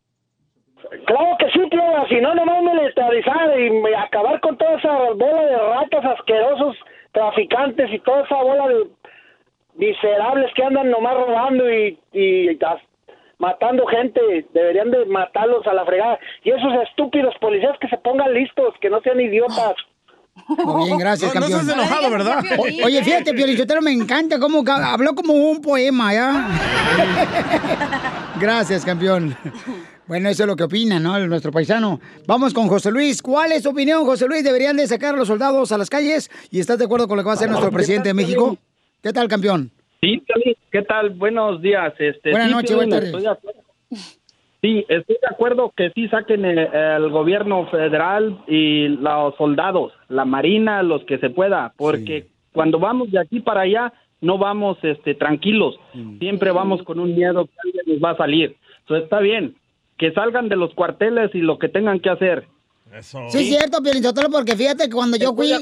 [1.06, 5.42] Claro que sí, Piola, si no, nomás militarizar y me- acabar con toda esa bola
[5.44, 6.76] de ratas asquerosos,
[7.12, 8.88] traficantes y toda esa bola de
[9.76, 12.58] miserables que andan nomás robando y, y
[13.38, 14.20] matando gente.
[14.54, 16.18] Deberían de matarlos a la fregada.
[16.44, 19.76] Y esos estúpidos policías que se pongan listos, que no sean idiotas.
[20.48, 21.62] Muy bien, gracias, No- no campeón.
[21.62, 22.44] estás enojado, ¿verdad?
[22.58, 26.48] O- oye, fíjate, Piolichotero, me encanta cómo habló como un poema, ¿ya?
[28.40, 29.36] gracias, campeón.
[30.10, 31.20] Bueno, eso es lo que opina, ¿no?
[31.28, 32.00] Nuestro paisano.
[32.26, 33.22] Vamos con José Luis.
[33.22, 34.44] ¿Cuál es tu opinión, José Luis?
[34.44, 36.32] ¿Deberían de sacar a los soldados a las calles?
[36.50, 38.58] ¿Y estás de acuerdo con lo que va a hacer nuestro presidente de México?
[39.04, 39.70] ¿Qué tal, campeón?
[40.02, 40.20] Sí,
[40.72, 41.12] ¿qué tal?
[41.12, 41.94] Buenos días.
[42.00, 43.62] Este, Buenas sí, noches, buenas acuerdo.
[44.64, 50.26] Sí, estoy de acuerdo que sí saquen el, el gobierno federal y los soldados, la
[50.26, 55.14] marina, los que se pueda, porque cuando vamos de aquí para allá no vamos este,
[55.14, 55.80] tranquilos,
[56.18, 58.56] siempre vamos con un miedo que alguien nos va a salir.
[58.86, 59.54] Eso está bien,
[60.00, 62.48] que salgan de los cuarteles y lo que tengan que hacer.
[63.02, 65.54] Sí, es cierto, Piolichotero, porque fíjate que cuando yo fui,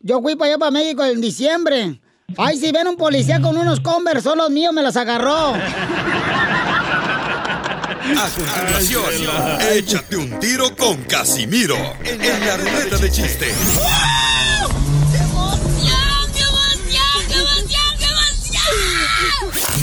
[0.00, 2.00] yo fui para allá, para México en diciembre.
[2.36, 5.54] Ay, si ven un policía con unos Converse, son los míos, me los agarró.
[8.18, 9.04] A continuación,
[9.72, 13.46] échate un tiro con Casimiro en la ruleta de chiste.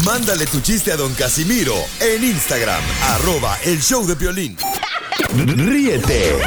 [0.05, 4.57] Mándale tu chiste a don Casimiro en Instagram, arroba el show de violín.
[5.35, 6.41] Ríete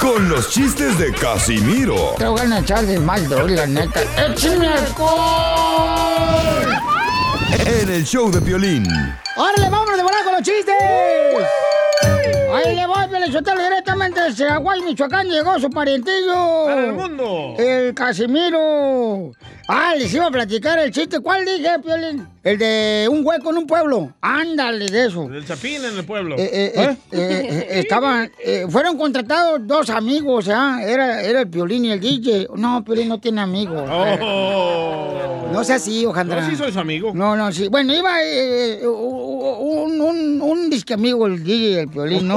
[0.00, 4.00] con los chistes de Casimiro Te voy a echar de mal, la neta.
[4.26, 6.06] ¡Échame alcohol!
[7.66, 8.86] en el show de violín.
[9.36, 10.74] ¡Órale, vámonos de volar con los chistes!
[12.52, 16.64] Ahí le voy, Pelizotelo, directamente de Chihuahua, Michoacán, llegó su parientillo.
[16.66, 17.54] ¡Para el mundo!
[17.58, 19.32] El Casimiro.
[19.68, 21.18] Ah, les iba a platicar el chiste.
[21.20, 22.28] ¿Cuál dije, Piolín?
[22.44, 24.12] El de un hueco en un pueblo.
[24.20, 25.26] Ándale, de eso.
[25.28, 26.36] Del chapín en el pueblo.
[26.38, 28.30] Eh, eh, eh, eh, estaban,
[28.70, 30.78] fueron contratados dos amigos, ¿ah?
[30.84, 32.46] Era, era el Piolín y el DJ.
[32.54, 33.82] No, Piolín no tiene amigos.
[33.90, 35.48] Oh.
[35.52, 36.42] No sea así, Ojandra.
[36.42, 37.12] No, sí soy su amigo.
[37.12, 37.66] No, no, sí.
[37.68, 38.12] Bueno, iba
[38.84, 42.35] un, un, un disque amigo, el DJ y el Piolín, ¿no?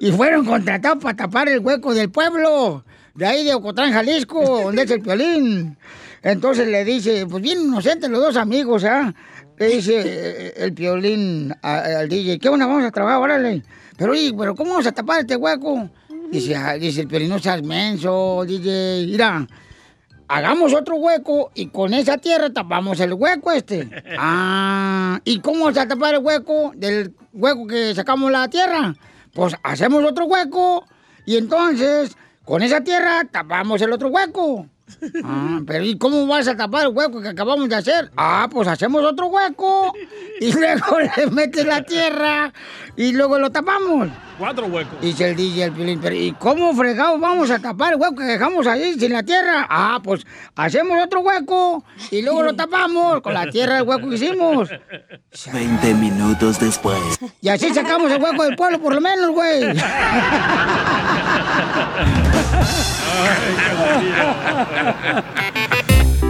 [0.00, 4.82] Y fueron contratados para tapar el hueco del pueblo, de ahí de Ocotlán, Jalisco, donde
[4.82, 5.76] es el Piolín.
[6.22, 9.14] Entonces le dice, pues bien inocentes los dos amigos, ¿ah?
[9.58, 12.66] Le dice eh, el Piolín al DJ, ¿qué onda?
[12.66, 13.62] Vamos a trabajar, órale.
[13.96, 15.88] Pero, oye, pero ¿cómo vamos a tapar este hueco?
[16.30, 19.06] Dice, ah, dice el Piolín, no seas menso, DJ.
[19.06, 19.46] Mira,
[20.26, 23.88] hagamos otro hueco y con esa tierra tapamos el hueco este.
[24.18, 28.94] Ah, ¿y cómo vamos a tapar el hueco del hueco que sacamos la tierra?
[29.34, 30.86] Pues hacemos otro hueco
[31.26, 34.68] y entonces con esa tierra tapamos el otro hueco.
[35.24, 38.10] Ah, pero ¿y cómo vas a tapar el hueco que acabamos de hacer?
[38.16, 39.92] Ah, pues hacemos otro hueco
[40.40, 42.52] y luego le metes la tierra
[42.96, 44.08] y luego lo tapamos.
[44.38, 45.00] Cuatro huecos.
[45.00, 48.24] Dice el DJ el Piolín, pero ¿y cómo fregados vamos a tapar el hueco que
[48.24, 49.66] dejamos ahí sin la tierra?
[49.68, 54.16] Ah, pues hacemos otro hueco y luego lo tapamos con la tierra del hueco que
[54.16, 54.70] hicimos.
[55.52, 56.98] 20 minutos después.
[57.40, 59.64] Y así sacamos el hueco del pueblo, por lo menos, güey.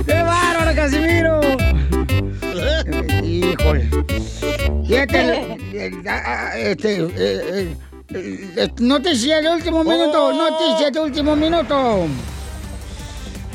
[0.07, 1.40] ¡Qué bárbaro, Casimiro!
[3.22, 3.88] Híjole.
[4.87, 7.77] Fíjate, eh, ah, este, eh,
[8.11, 12.07] eh, eh, noticia de último minuto, noticia de último minuto.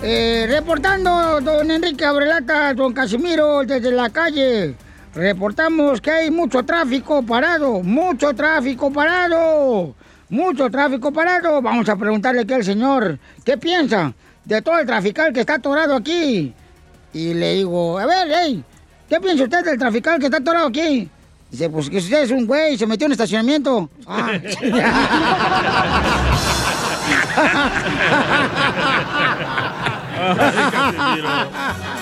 [0.01, 4.75] Eh, reportando, don Enrique Abrelata, don Casimiro, desde la calle.
[5.13, 9.95] Reportamos que hay mucho tráfico parado, mucho tráfico parado,
[10.29, 11.61] mucho tráfico parado.
[11.61, 14.13] Vamos a preguntarle aquí al señor, ¿qué piensa
[14.45, 16.53] de todo el trafical que está atorado aquí?
[17.13, 18.63] Y le digo, a ver, hey,
[19.09, 21.09] ¿qué piensa usted del trafical que está atorado aquí?
[21.51, 23.89] Dice, pues que usted es un güey, se metió en estacionamiento.
[24.05, 24.31] Ah,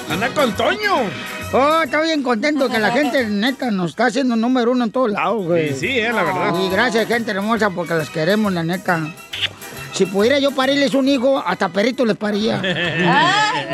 [0.09, 1.36] Anda con Toño.
[1.53, 5.11] Oh, está bien contento que la gente neta nos está haciendo número uno en todos
[5.11, 5.69] lados, güey.
[5.69, 6.53] Sí, sí, eh, la verdad.
[6.59, 9.01] Y gracias, gente hermosa, porque las queremos, la neta.
[9.97, 12.61] Si pudiera yo parirles un hijo, hasta perrito les paría.
[12.63, 13.65] Ay.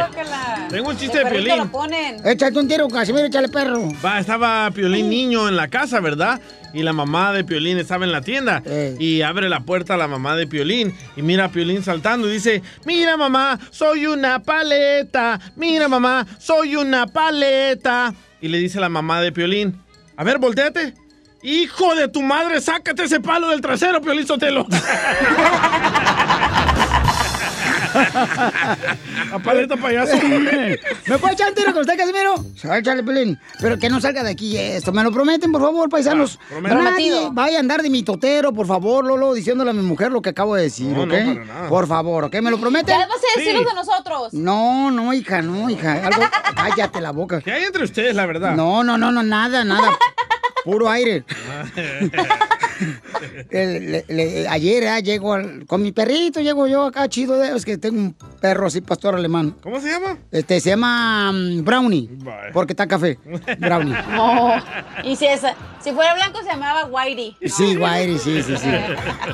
[0.70, 1.58] Tengo un chiste de Piolín.
[1.58, 2.26] lo ponen.
[2.26, 3.90] Échate un tiro, Casimiro, échale perro.
[4.04, 6.40] Va, estaba Piolín niño en la casa, ¿verdad?
[6.74, 8.64] Y la mamá de Piolín estaba en la tienda.
[9.00, 10.96] Y abre la puerta a la mamá de Piolín.
[11.18, 15.42] Y mira a Piolín saltando y dice, mira mamá, soy una paleta.
[15.58, 18.14] Mira mamá, soy una paleta.
[18.40, 19.78] Y le dice la mamá de Piolín,
[20.16, 20.94] a ver, volteate.
[21.44, 24.66] Hijo de tu madre, sácate ese palo del trasero, Piolín Sotelo.
[29.34, 30.16] A paleta payaso.
[31.08, 32.36] ¿Me puede echar un tiro con usted, Casimiro?
[32.78, 33.40] Échale, Pelín.
[33.60, 34.92] Pero que no salga de aquí esto.
[34.92, 36.40] ¿Me lo prometen, por favor, paisanos?
[36.50, 37.32] Nadie Prometido.
[37.34, 40.56] vaya a andar de mitotero, por favor, Lolo, diciéndole a mi mujer lo que acabo
[40.56, 41.08] de decir, No, ¿ok?
[41.14, 41.70] no, para nada.
[41.70, 42.36] Por favor, ¿ok?
[42.42, 42.98] ¿Me lo prometen?
[42.98, 44.34] Ya vas a decirlos de nosotros.
[44.34, 46.08] No, no, hija, no, hija.
[46.08, 46.22] Algo...
[46.56, 47.42] Cállate la boca.
[47.42, 48.56] ¿Qué hay entre ustedes, la verdad?
[48.56, 49.90] No, no, no, no, nada, nada.
[50.64, 51.24] Puro aire.
[53.50, 57.56] El- le- le- ayer ah, llego al- con mi perrito, llego yo acá chido, de,
[57.56, 59.56] es que tengo un perro así, pastor alemán.
[59.62, 60.18] ¿Cómo se llama?
[60.32, 62.10] Este, se llama mm, Brownie,
[62.54, 63.18] porque está café.
[63.60, 63.94] Brownie.
[64.14, 64.54] No.
[65.04, 67.36] Y si, esa- si fuera blanco se llamaba Whitey.
[67.46, 68.70] Sí, Guairi, sí, sí, sí.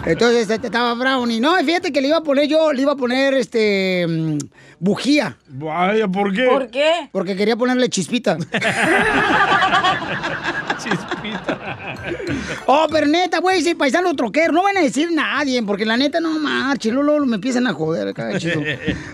[0.05, 1.39] Entonces este, estaba Brownie.
[1.39, 4.37] No, fíjate que le iba a poner yo, le iba a poner este mm,
[4.79, 5.37] bujía.
[5.47, 6.45] Vaya, ¿por qué?
[6.45, 7.09] ¿Por qué?
[7.11, 8.37] Porque quería ponerle chispita.
[12.67, 16.19] Oh, pero neta, güey, sí, paisano troquero, no van a decir nadie, porque la neta
[16.19, 18.61] no marche, luego, me empiezan a joder acá, chido.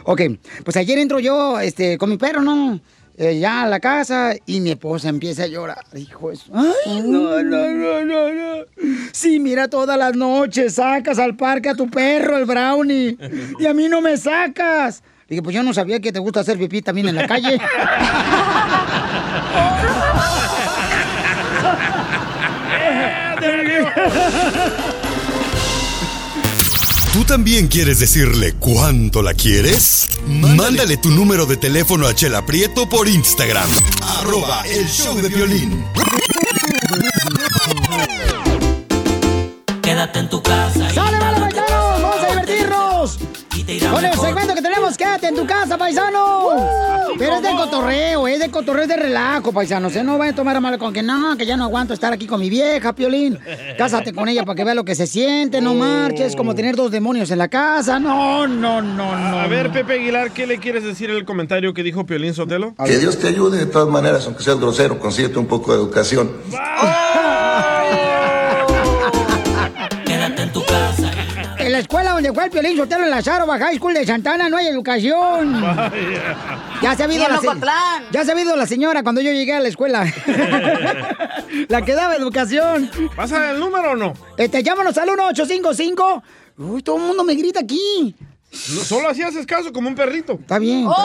[0.03, 0.21] Ok,
[0.63, 2.79] pues ayer entro yo, este, con mi perro, ¿no?
[3.17, 6.51] Eh, ya a la casa y mi esposa empieza a llorar, hijo eso.
[6.53, 8.65] Ay, no, no, no, no, no.
[9.13, 13.17] Sí, mira, todas las noches sacas al parque a tu perro, el brownie,
[13.57, 15.01] y a mí no me sacas.
[15.29, 17.57] Dije, pues yo no sabía que te gusta hacer pipí también en la calle.
[27.13, 30.09] ¿Tú también quieres decirle cuánto la quieres?
[30.27, 33.69] Mándale tu número de teléfono a Chela Prieto por Instagram.
[34.19, 35.85] Arroba el show de violín.
[39.81, 40.89] Quédate en tu casa.
[40.93, 41.04] ¡Sale,
[43.95, 46.49] Con el segmento que tenemos, quédate en tu casa, paisano.
[47.17, 49.95] Pero es de cotorreo, es de cotorreo, es de relajo, paisanos.
[49.95, 50.03] ¿eh?
[50.03, 52.27] No vayan a tomar a mal con que no, que ya no aguanto estar aquí
[52.27, 53.39] con mi vieja, Piolín.
[53.77, 56.91] Cásate con ella para que vea lo que se siente, no marches, como tener dos
[56.91, 57.97] demonios en la casa.
[57.97, 59.39] No, no, no, no.
[59.39, 62.75] A ver, Pepe Aguilar, ¿qué le quieres decir en el comentario que dijo Piolín Sotelo?
[62.83, 66.31] Que Dios te ayude de todas maneras, aunque seas grosero, consíguete un poco de educación.
[71.75, 74.55] La escuela donde fue el Piolín Sotelo en la Zaroba High School de Santana no
[74.55, 75.61] hay educación.
[76.81, 77.47] Ya se ha habido la se-.
[78.11, 80.05] Ya se ha habido la señora cuando yo llegué a la escuela.
[81.69, 82.91] la que daba educación.
[83.15, 84.13] ¿Pasa el número o no?
[84.37, 86.23] Este, llámanos al 1855.
[86.57, 88.13] Uy, todo el mundo me grita aquí.
[88.75, 90.33] No, solo así haces caso, como un perrito.
[90.33, 90.87] Está bien.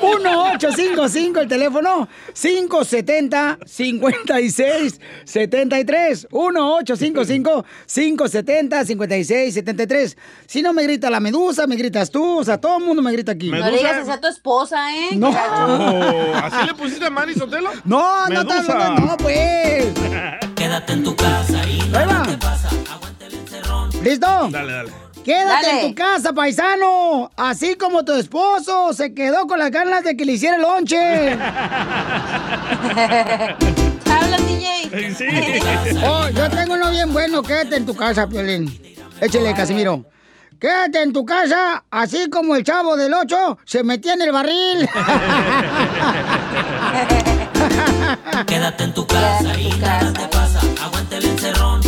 [0.00, 10.16] 1855 el teléfono 570 56 73 1855 570 56 73
[10.46, 13.12] Si no me grita la medusa, me gritas tú, o sea, todo el mundo me
[13.12, 13.50] grita aquí.
[13.50, 15.16] No le digas así a tu esposa, ¿eh?
[15.16, 15.28] No.
[15.30, 17.70] Oh, ¿Así le pusiste a Manny Sotelo?
[17.84, 18.74] No, no, no, Medusa.
[18.74, 19.86] no, no, pues.
[20.54, 22.26] Quédate en tu casa y Ahí va.
[24.02, 24.26] ¿Listo?
[24.50, 25.09] Dale, dale.
[25.24, 25.80] Quédate Dale.
[25.82, 27.30] en tu casa, paisano.
[27.36, 31.32] Así como tu esposo se quedó con las ganas de que le hiciera el lonche.
[34.10, 35.14] Habla, DJ.
[35.14, 35.24] Sí.
[36.04, 37.42] Oh, yo tengo uno bien bueno.
[37.42, 38.80] Quédate en tu casa, Piolín.
[39.20, 40.04] Échale, Casimiro.
[40.58, 44.88] Quédate en tu casa, así como el chavo del 8 se metía en el barril.
[48.46, 50.60] Quédate en tu casa y nada te pasa.
[50.82, 51.80] Aguanta el encerrón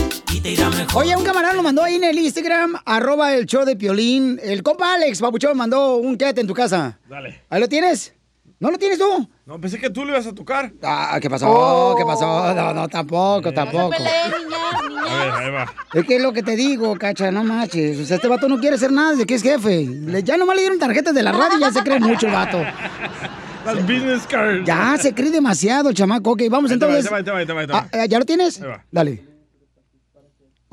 [0.43, 1.03] te irá mejor.
[1.03, 4.41] Oye, un camarada lo mandó ahí en el Instagram, arroba el show de Piolín.
[4.43, 6.99] El compa Alex, papuchón, mandó un quédate en tu casa.
[7.09, 7.43] Dale.
[7.51, 8.15] ¿Ahí lo tienes?
[8.61, 9.29] ¿No lo tienes tú?
[9.45, 10.73] No, pensé que tú le ibas a tocar.
[10.83, 11.47] Ah, ¿qué pasó?
[11.51, 11.97] Oh.
[11.97, 12.55] ¿Qué pasó?
[12.55, 13.91] No, no, tampoco, tampoco.
[13.91, 15.05] Peleen, niñas, niñas.
[15.11, 15.75] A ver, ahí va.
[15.95, 17.99] Es que es lo que te digo, cacha, no manches.
[17.99, 19.85] O sea, este vato no quiere hacer nada desde que es jefe.
[19.85, 22.33] Le- ya nomás le dieron tarjetas de la radio y ya se cree mucho el
[22.33, 22.59] vato.
[23.67, 24.65] Las business cards.
[24.65, 26.31] Ya se cree demasiado, chamaco.
[26.33, 27.13] Ok, vamos Ahí entonces.
[27.13, 27.79] va, ahí va, ahí va.
[27.79, 28.61] Ah, eh, ¿Ya lo tienes?
[28.61, 28.85] Ahí va.
[28.91, 29.32] Dale.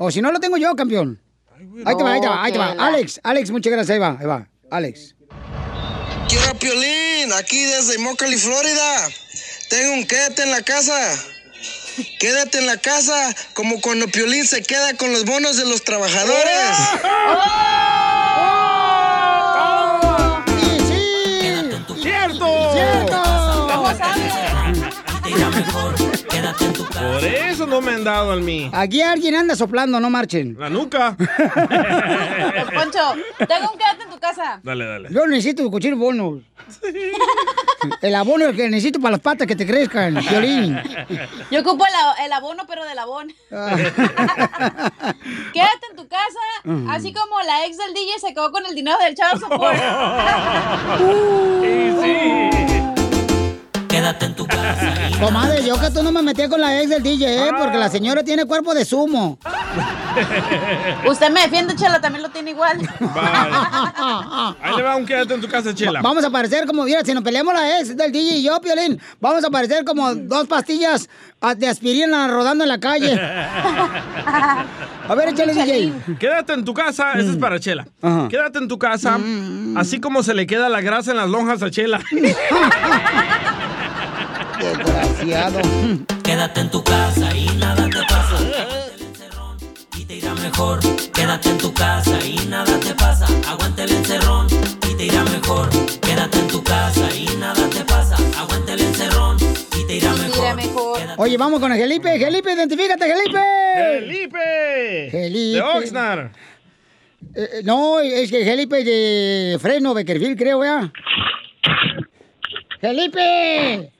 [0.02, 1.20] O si no lo tengo yo, campeón.
[1.84, 2.70] Ahí te va, ahí te va, ahí te va.
[2.70, 3.90] Alex, Alex, muchas gracias.
[3.90, 4.48] Ahí va, ahí va.
[4.70, 5.14] Alex.
[6.26, 9.10] Quiero Piolín, aquí desde Mocali, Florida.
[9.68, 10.98] Tengo un quédate en la casa.
[12.18, 16.70] Quédate en la casa como cuando Piolín se queda con los bonos de los trabajadores.
[25.64, 25.94] Mejor.
[26.28, 27.00] Quédate en tu casa.
[27.00, 28.70] Por eso no me han dado al mí.
[28.72, 30.56] Aquí alguien anda soplando, no marchen.
[30.58, 31.16] La nuca.
[31.16, 31.28] Pues,
[32.74, 34.60] Poncho, tengo un quédate en tu casa.
[34.62, 35.08] Dale, dale.
[35.10, 36.42] Yo necesito cochino bonos.
[38.02, 40.78] El abono que necesito para las patas que te crezcan, violín.
[41.50, 41.84] Yo ocupo
[42.22, 43.32] el, abono, pero del abón.
[43.48, 43.86] Quédate
[45.90, 46.40] en tu casa,
[46.90, 49.78] así como la ex del DJ se quedó con el dinero del chavo support.
[51.60, 52.99] Sí, sí.
[54.00, 57.02] Quédate en tu casa Comadre, yo que tú no me metí con la ex del
[57.02, 57.50] DJ, ¿eh?
[57.58, 59.38] Porque la señora tiene cuerpo de sumo.
[61.06, 62.78] Usted me defiende, Chela, también lo tiene igual.
[64.62, 66.00] Ahí le va un quédate en tu casa, Chela.
[66.00, 68.98] Vamos a parecer como, mira, si nos peleamos la ex del DJ y yo, Piolín,
[69.20, 71.06] vamos a parecer como dos pastillas
[71.42, 73.20] ah, de aspirina rodando en la calle.
[75.10, 75.92] A ver, échale, DJ.
[76.18, 77.86] Quédate en tu casa, esa es para Chela.
[78.30, 79.18] Quédate en tu casa,
[79.76, 82.00] así como se le queda la grasa en las lonjas a Chela.
[85.20, 85.60] Desgraciado.
[86.24, 88.36] Quédate en tu casa y nada te pasa.
[88.36, 89.56] Aguante el encerrón
[89.98, 90.80] y te irá mejor.
[91.12, 93.26] Quédate en tu casa y nada te pasa.
[93.48, 94.46] Aguante el encerrón
[94.90, 95.68] y te irá mejor.
[96.00, 98.16] Quédate en tu casa y nada te pasa.
[98.38, 99.36] Aguante el encerrón
[99.78, 100.98] y te irá mejor.
[101.18, 102.18] Oye, vamos con el Felipe.
[102.18, 103.40] Felipe, identifícate, Felipe.
[104.00, 105.08] ¡Felipe!
[105.10, 105.56] Felipe.
[105.56, 106.30] De Oxnard.
[107.34, 110.90] Eh, eh, no, es que Felipe de Freno, Beckerfield, creo, ¿ya?
[112.80, 113.92] ¡Felipe!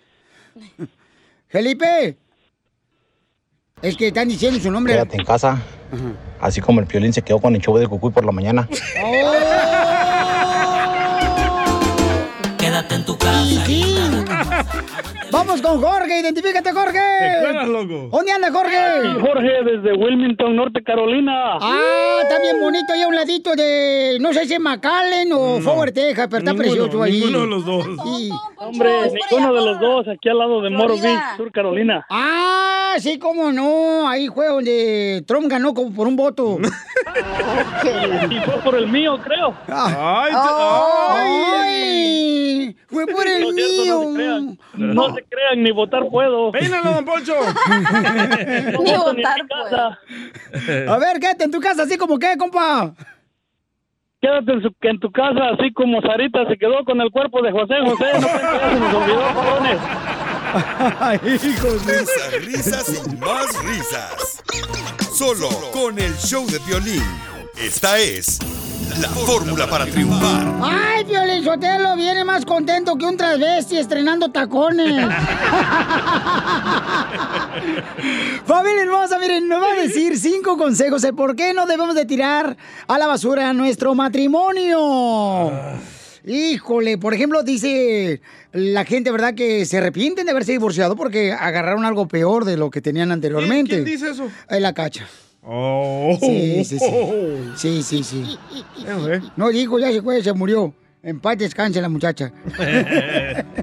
[1.50, 2.16] ¡Felipe!
[3.82, 4.92] Es que están diciendo su nombre.
[4.92, 5.60] Quédate en casa.
[6.40, 8.68] Así como el piolín se quedó con el show de Cucuy por la mañana.
[8.68, 9.96] Quédate
[15.40, 16.98] Vamos con Jorge, identifícate, Jorge.
[17.18, 18.08] ¿Te acuerdas, loco?
[18.12, 18.76] ¿Dónde anda, Jorge?
[19.22, 21.56] Jorge, desde Wilmington, Norte Carolina.
[21.58, 25.58] Ah, está bien bonito ahí a un ladito de, no sé si es McAllen o
[25.62, 27.20] Forward, Texas, pero está Ninguno, precioso ahí.
[27.20, 27.86] ninguno de los dos.
[28.58, 28.90] Hombre,
[29.30, 30.98] ninguno de los dos, aquí al lado de Moro.
[30.98, 32.04] Beach, Sur Carolina.
[32.10, 34.06] Ah, sí, cómo no.
[34.06, 36.58] Ahí fue donde Trump ganó como por un voto.
[38.30, 39.54] Y fue por el mío, creo.
[39.66, 40.32] Ay,
[41.56, 43.68] ay, fue por el No mío.
[43.94, 46.50] No se crean, no se crean, ni votar puedo.
[46.52, 47.34] Peínalo, don Poncho.
[48.72, 49.98] No Ni votar casa.
[50.92, 52.92] A ver, quédate en tu casa así como qué, compa.
[54.20, 57.52] Quédate en, su- en tu casa, así como Sarita se quedó con el cuerpo de
[57.52, 58.04] José José.
[58.20, 59.80] No pensé que ya se nos olvidó, cabrones.
[61.22, 64.42] Risas, risas y más risas.
[65.14, 67.04] Solo con el show de violín.
[67.56, 68.38] Esta es
[69.00, 70.54] la fórmula para triunfar.
[70.62, 75.04] Ay, Piolín Sotelo viene más contento que un transvesti estrenando tacones.
[78.44, 82.06] Familia hermosa, miren, nos va a decir cinco consejos de por qué no debemos de
[82.06, 82.56] tirar
[82.88, 85.52] a la basura nuestro matrimonio.
[86.26, 88.20] Híjole, por ejemplo, dice
[88.52, 89.34] la gente, ¿verdad?
[89.34, 93.82] Que se arrepienten de haberse divorciado porque agarraron algo peor de lo que tenían anteriormente.
[93.82, 94.28] ¿Quién dice eso?
[94.48, 95.06] En la cacha.
[95.42, 96.16] Oh.
[96.20, 96.86] Sí, sí, sí.
[97.56, 98.38] Sí, sí, sí.
[99.36, 100.74] No dijo, ya se fue, se murió.
[101.02, 102.30] En paz descanse la muchacha.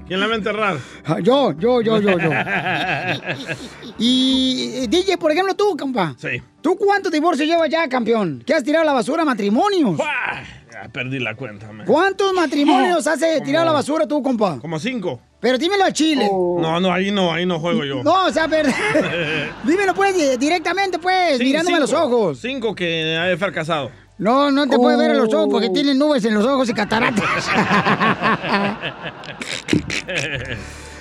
[0.08, 0.76] ¿Quién la va a enterrar?
[1.04, 2.30] Ah, Yo, yo, yo, yo, yo.
[4.00, 6.14] Y eh, DJ, por ejemplo, tú, compa.
[6.18, 6.40] Sí.
[6.60, 8.42] ¿Tú cuántos divorcios llevas ya, campeón?
[8.46, 9.24] ¿Qué has tirado a la basura?
[9.24, 9.98] ¿Matrimonios?
[9.98, 11.84] Ya perdí la cuenta, man.
[11.86, 14.58] ¿Cuántos matrimonios has eh, tirado a la basura tú, compa?
[14.60, 15.20] Como cinco.
[15.40, 16.28] Pero dímelo a Chile.
[16.32, 18.02] No, no, ahí no, ahí no juego yo.
[18.02, 18.68] No, o sea, pero...
[19.64, 22.38] dímelo pues di- directamente, pues, Sí, mirándome a los ojos.
[22.40, 23.90] Cinco que he fracasado.
[24.18, 25.50] No, no te puedes ver a los ojos Oh.
[25.50, 27.24] porque tienen nubes en los ojos y cataratas.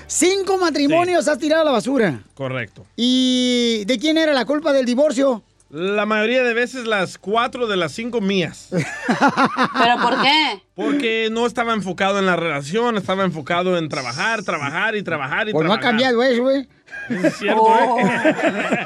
[0.07, 2.19] Cinco matrimonios has tirado a la basura.
[2.33, 2.85] Correcto.
[2.95, 5.43] ¿Y de quién era la culpa del divorcio?
[5.69, 8.69] La mayoría de veces las cuatro de las cinco mías.
[8.71, 10.63] ¿Pero por qué?
[10.75, 15.51] Porque no estaba enfocado en la relación, estaba enfocado en trabajar, trabajar y trabajar y
[15.51, 15.91] Pues no ha trabajar.
[15.91, 16.67] cambiado eso, güey.
[17.09, 17.99] Es cierto, Oh.
[17.99, 18.35] ¿eh?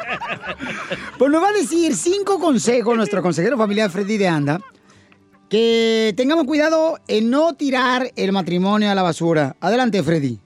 [1.19, 4.59] Pues nos va a decir cinco consejos nuestro consejero familiar Freddy de Anda.
[5.49, 9.55] Que tengamos cuidado en no tirar el matrimonio a la basura.
[9.59, 10.39] Adelante, Freddy.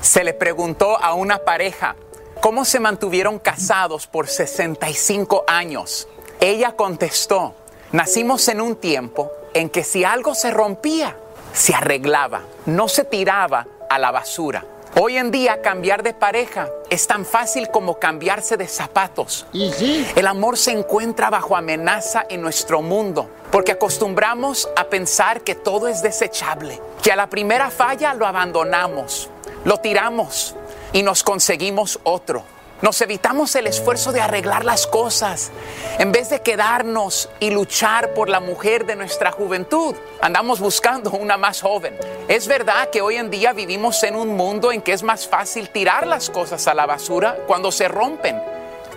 [0.00, 1.94] Se le preguntó a una pareja
[2.42, 6.08] cómo se mantuvieron casados por 65 años.
[6.40, 7.54] Ella contestó,
[7.92, 11.16] nacimos en un tiempo en que si algo se rompía,
[11.54, 14.64] se arreglaba, no se tiraba a la basura.
[15.00, 19.46] Hoy en día cambiar de pareja es tan fácil como cambiarse de zapatos.
[19.52, 25.86] El amor se encuentra bajo amenaza en nuestro mundo porque acostumbramos a pensar que todo
[25.86, 29.30] es desechable, que a la primera falla lo abandonamos,
[29.64, 30.56] lo tiramos
[30.92, 32.44] y nos conseguimos otro.
[32.82, 35.52] Nos evitamos el esfuerzo de arreglar las cosas.
[36.00, 41.36] En vez de quedarnos y luchar por la mujer de nuestra juventud, andamos buscando una
[41.36, 41.96] más joven.
[42.26, 45.68] Es verdad que hoy en día vivimos en un mundo en que es más fácil
[45.68, 48.42] tirar las cosas a la basura cuando se rompen.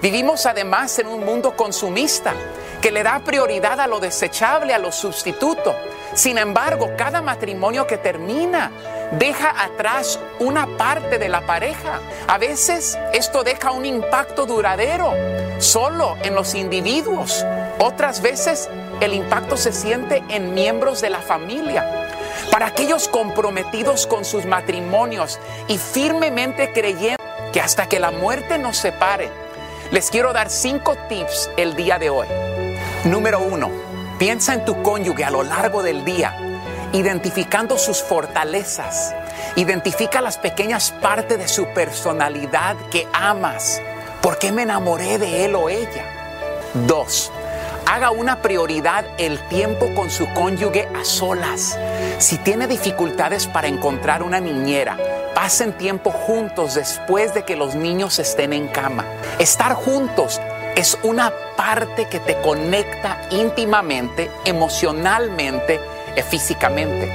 [0.02, 2.34] Vivimos además en un mundo consumista
[2.82, 5.76] que le da prioridad a lo desechable, a lo sustituto.
[6.16, 8.72] Sin embargo, cada matrimonio que termina
[9.12, 12.00] deja atrás una parte de la pareja.
[12.28, 15.14] A veces esto deja un impacto duradero
[15.60, 17.46] solo en los individuos.
[17.80, 18.70] Otras veces
[19.02, 22.10] el impacto se siente en miembros de la familia.
[22.52, 28.78] Para aquellos comprometidos con sus matrimonios y firmemente creyendo que hasta que la muerte nos
[28.78, 29.30] separe,
[29.92, 32.28] Les quiero dar cinco tips el día de hoy.
[33.04, 33.70] Número uno,
[34.18, 36.36] piensa en tu cónyuge a lo largo del día,
[36.94, 39.14] identificando sus fortalezas.
[39.56, 43.82] Identifica las pequeñas partes de su personalidad que amas.
[44.22, 46.06] ¿Por qué me enamoré de él o ella?
[46.88, 47.32] Dos,
[47.86, 51.78] haga una prioridad el tiempo con su cónyuge a solas.
[52.18, 54.98] Si tiene dificultades para encontrar una niñera,
[55.34, 59.06] pasen tiempo juntos después de que los niños estén en cama.
[59.40, 60.42] Estar juntos
[60.76, 65.80] es una parte que te conecta íntimamente, emocionalmente
[66.24, 67.12] físicamente.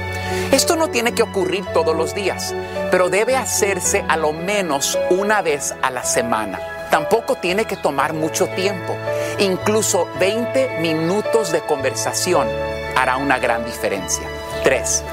[0.51, 2.53] Esto no tiene que ocurrir todos los días,
[2.89, 6.59] pero debe hacerse a lo menos una vez a la semana.
[6.89, 8.95] Tampoco tiene que tomar mucho tiempo.
[9.39, 12.47] Incluso 20 minutos de conversación
[12.97, 14.27] hará una gran diferencia.
[14.63, 15.03] 3.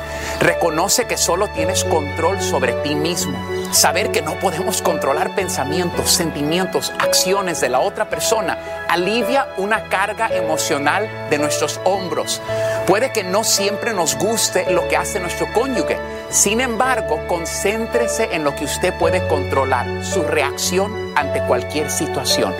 [0.41, 3.39] Reconoce que solo tienes control sobre ti mismo.
[3.73, 8.59] Saber que no podemos controlar pensamientos, sentimientos, acciones de la otra persona
[8.89, 12.41] alivia una carga emocional de nuestros hombros.
[12.89, 15.99] Puede que no siempre nos guste lo que hace nuestro cónyuge.
[16.31, 22.55] Sin embargo, concéntrese en lo que usted puede controlar, su reacción ante cualquier situación.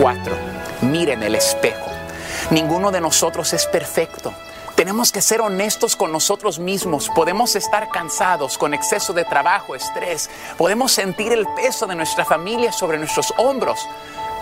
[0.00, 0.34] 4.
[0.80, 1.90] Mire en el espejo.
[2.50, 4.32] Ninguno de nosotros es perfecto.
[4.76, 7.10] Tenemos que ser honestos con nosotros mismos.
[7.10, 10.30] Podemos estar cansados con exceso de trabajo, estrés.
[10.56, 13.86] Podemos sentir el peso de nuestra familia sobre nuestros hombros.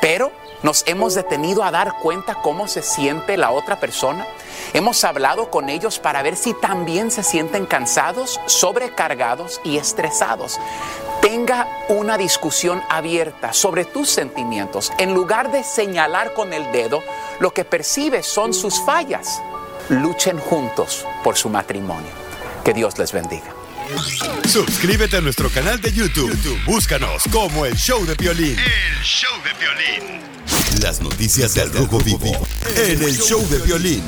[0.05, 0.31] Pero
[0.63, 4.27] nos hemos detenido a dar cuenta cómo se siente la otra persona.
[4.75, 10.61] Hemos hablado con ellos para ver si también se sienten cansados, sobrecargados y estresados.
[11.23, 14.93] Tenga una discusión abierta sobre tus sentimientos.
[14.99, 17.03] En lugar de señalar con el dedo,
[17.41, 19.41] lo que percibes son sus fallas
[19.89, 22.11] luchen juntos por su matrimonio.
[22.63, 23.64] Que Dios les bendiga.
[24.49, 26.31] Suscríbete a nuestro canal de YouTube.
[26.31, 28.57] YouTube, Búscanos como el Show de Violín.
[28.59, 30.21] El show de violín.
[30.83, 32.33] Las noticias del Rojo Vivo
[32.77, 34.03] en el Show de Violín.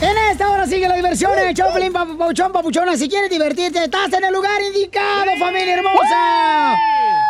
[0.00, 2.96] En esta hora sigue la diversión en el show Pelín Papuchón Papuchona.
[2.96, 6.74] Si quieres divertirte, estás en el lugar indicado, familia hermosa.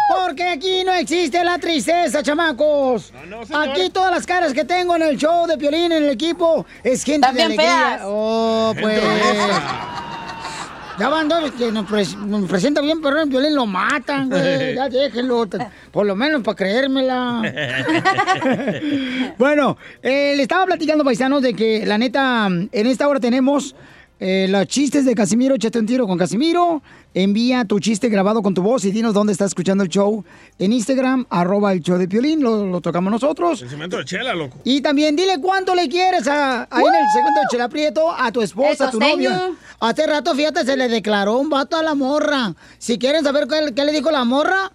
[0.09, 3.13] Porque aquí no existe la tristeza, chamacos.
[3.55, 7.03] aquí todas las caras que tengo en el show de Piolín, en el equipo, es
[7.03, 7.89] gente de También alegría.
[7.97, 8.01] feas.
[8.05, 9.01] Oh, pues.
[10.99, 14.75] Ya van dos que nos, nos presenta bien, pero en Piolín lo matan, güey.
[14.77, 15.47] Ya déjenlo.
[15.91, 17.43] Por lo menos para creérmela.
[19.39, 23.75] Bueno, eh, le estaba platicando, paisanos, de que la neta, en esta hora tenemos
[24.19, 26.83] eh, los chistes de Casimiro, échate un tiro con Casimiro.
[27.17, 30.23] Envía tu chiste grabado con tu voz y dinos dónde estás escuchando el show.
[30.59, 33.63] En Instagram, arroba el show de Piolín, lo, lo tocamos nosotros.
[33.63, 34.59] El cemento de chela, loco.
[34.65, 38.31] Y también dile cuánto le quieres a, ahí en el segmento de Chela Prieto a
[38.33, 39.57] tu esposa, a tu costeño.
[39.81, 42.55] Hace rato, fíjate, se le declaró un vato a la morra.
[42.77, 44.71] Si quieren saber qué, qué le dijo la morra,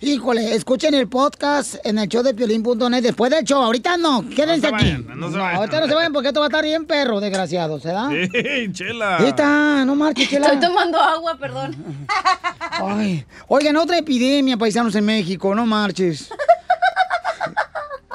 [0.00, 3.62] híjole, escuchen el podcast en el show de piolín.net después del show.
[3.62, 5.04] Ahorita no, quédense se aquí.
[5.16, 5.56] no se vayan.
[5.56, 8.10] ahorita no se vayan porque esto va a estar bien perro, desgraciado, ¿se da?
[8.12, 9.18] ¡Ey, chela!
[9.18, 10.48] Ahí está, no marches, Chela.
[10.48, 11.63] Estoy tomando agua, perdón.
[12.70, 16.30] Ay, oigan, otra epidemia, paisanos en México, no marches.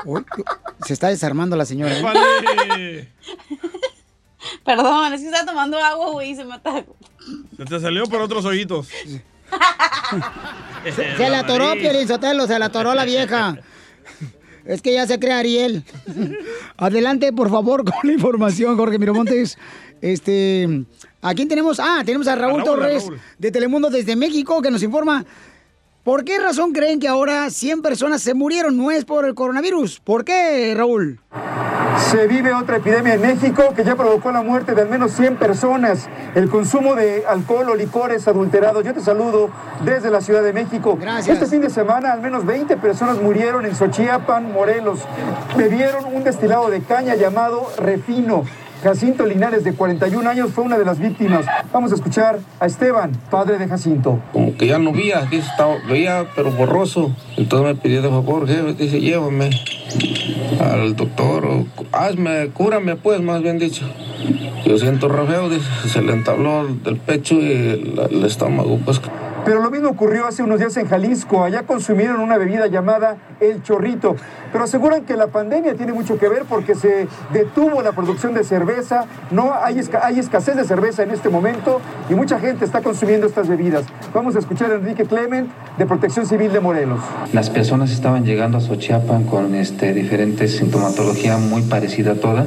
[0.06, 0.24] Uy,
[0.86, 1.97] se está desarmando la señora.
[1.97, 2.02] ¿eh?
[2.02, 3.10] Vale.
[4.66, 6.95] Perdón, es que estaba tomando agua, güey, y se me atacó.
[7.58, 8.88] Se te salió por otros ojitos.
[10.84, 13.58] Se, se le atoró, Piolín Sotelo, se le atoró la vieja.
[14.66, 15.84] Es que ya se cree Ariel.
[16.78, 19.58] Adelante, por favor, con la información, Jorge Miramontes.
[20.02, 20.86] Este,
[21.22, 21.80] ¿a quién tenemos?
[21.80, 23.20] Ah, tenemos a Raúl, A Raúl, a Torres Raúl.
[23.38, 25.26] de Telemundo desde México que nos informa.
[26.03, 28.78] ¿Por qué razón creen que ahora 100 personas se murieron?
[28.78, 29.99] No es por el coronavirus.
[29.99, 31.20] ¿Por qué, Raúl?
[32.09, 35.36] Se vive otra epidemia en México que ya provocó la muerte de al menos 100
[35.36, 36.07] personas.
[36.34, 38.84] El consumo de alcohol o licores adulterados.
[38.86, 39.49] Yo te saludo
[39.84, 40.97] desde la Ciudad de México.
[40.99, 41.36] Gracias.
[41.38, 45.01] Este fin de semana al menos 20 personas murieron en Xochiapan, Morelos.
[45.57, 48.45] Bebieron un destilado de caña llamado refino.
[48.84, 51.45] Jacinto Linares, de 41 años, fue una de las víctimas.
[51.73, 54.19] Vamos a escuchar a Esteban, padre de Jacinto.
[54.32, 57.13] como que ya no veía, estaba, veía pero borroso.
[57.36, 59.49] Entonces me pidió de favor, jefe, dice, llévame
[60.59, 63.86] al doctor, o hazme, cúrame pues, más bien dicho.
[64.65, 69.01] Yo siento re feo, dice, se le entabló del pecho y el estómago, pues.
[69.46, 71.44] Pero lo mismo ocurrió hace unos días en Jalisco.
[71.44, 74.16] Allá consumieron una bebida llamada El Chorrito.
[74.52, 78.44] Pero aseguran que la pandemia tiene mucho que ver porque se detuvo la producción de
[78.44, 79.06] cerveza.
[79.32, 81.80] No hay, esca- hay escasez de cerveza en este momento
[82.10, 83.86] y mucha gente está consumiendo estas bebidas.
[84.14, 87.00] Vamos a escuchar a Enrique Clement de Protección Civil de Morelos.
[87.34, 92.46] Las personas estaban llegando a Xochiapan con este, diferentes sintomatología muy parecida a toda,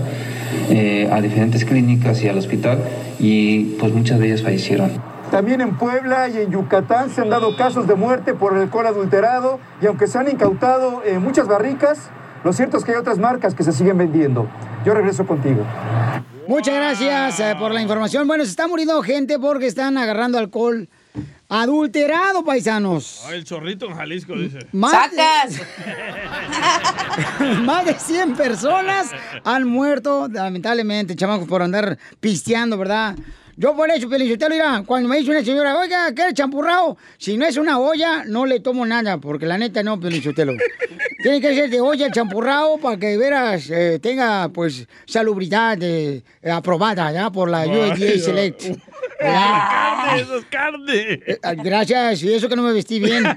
[0.70, 2.78] eh, a diferentes clínicas y al hospital,
[3.18, 4.90] y pues muchas de ellas fallecieron.
[5.32, 9.58] También en Puebla y en Yucatán se han dado casos de muerte por alcohol adulterado
[9.80, 12.10] y aunque se han incautado eh, muchas barricas,
[12.44, 14.46] lo cierto es que hay otras marcas que se siguen vendiendo.
[14.84, 15.64] Yo regreso contigo.
[16.46, 18.28] Muchas gracias eh, por la información.
[18.28, 20.90] Bueno, se está muriendo gente porque están agarrando alcohol
[21.48, 23.22] adulterado, paisanos.
[23.26, 24.58] Ay, el chorrito en Jalisco dice.
[24.72, 25.16] Más de-
[27.64, 29.10] Más de 100 personas
[29.44, 33.16] han muerto, lamentablemente, chamacos, por andar pisteando, ¿verdad?
[33.56, 36.96] Yo por eso, Pelichotelo, mira, cuando me dice una señora, oiga, ¿qué es champurrado?
[37.18, 40.52] Si no es una olla, no le tomo nada, porque la neta no, Pelichotelo.
[41.22, 46.22] Tiene que ser de olla el champurrado para que, veras, eh, tenga, pues, salubridad eh,
[46.50, 47.30] aprobada, ¿ya?
[47.30, 48.62] Por la USDA Select.
[49.20, 51.20] carne, eso es carne.
[51.26, 53.24] Eh, ah, Gracias, y eso que no me vestí bien.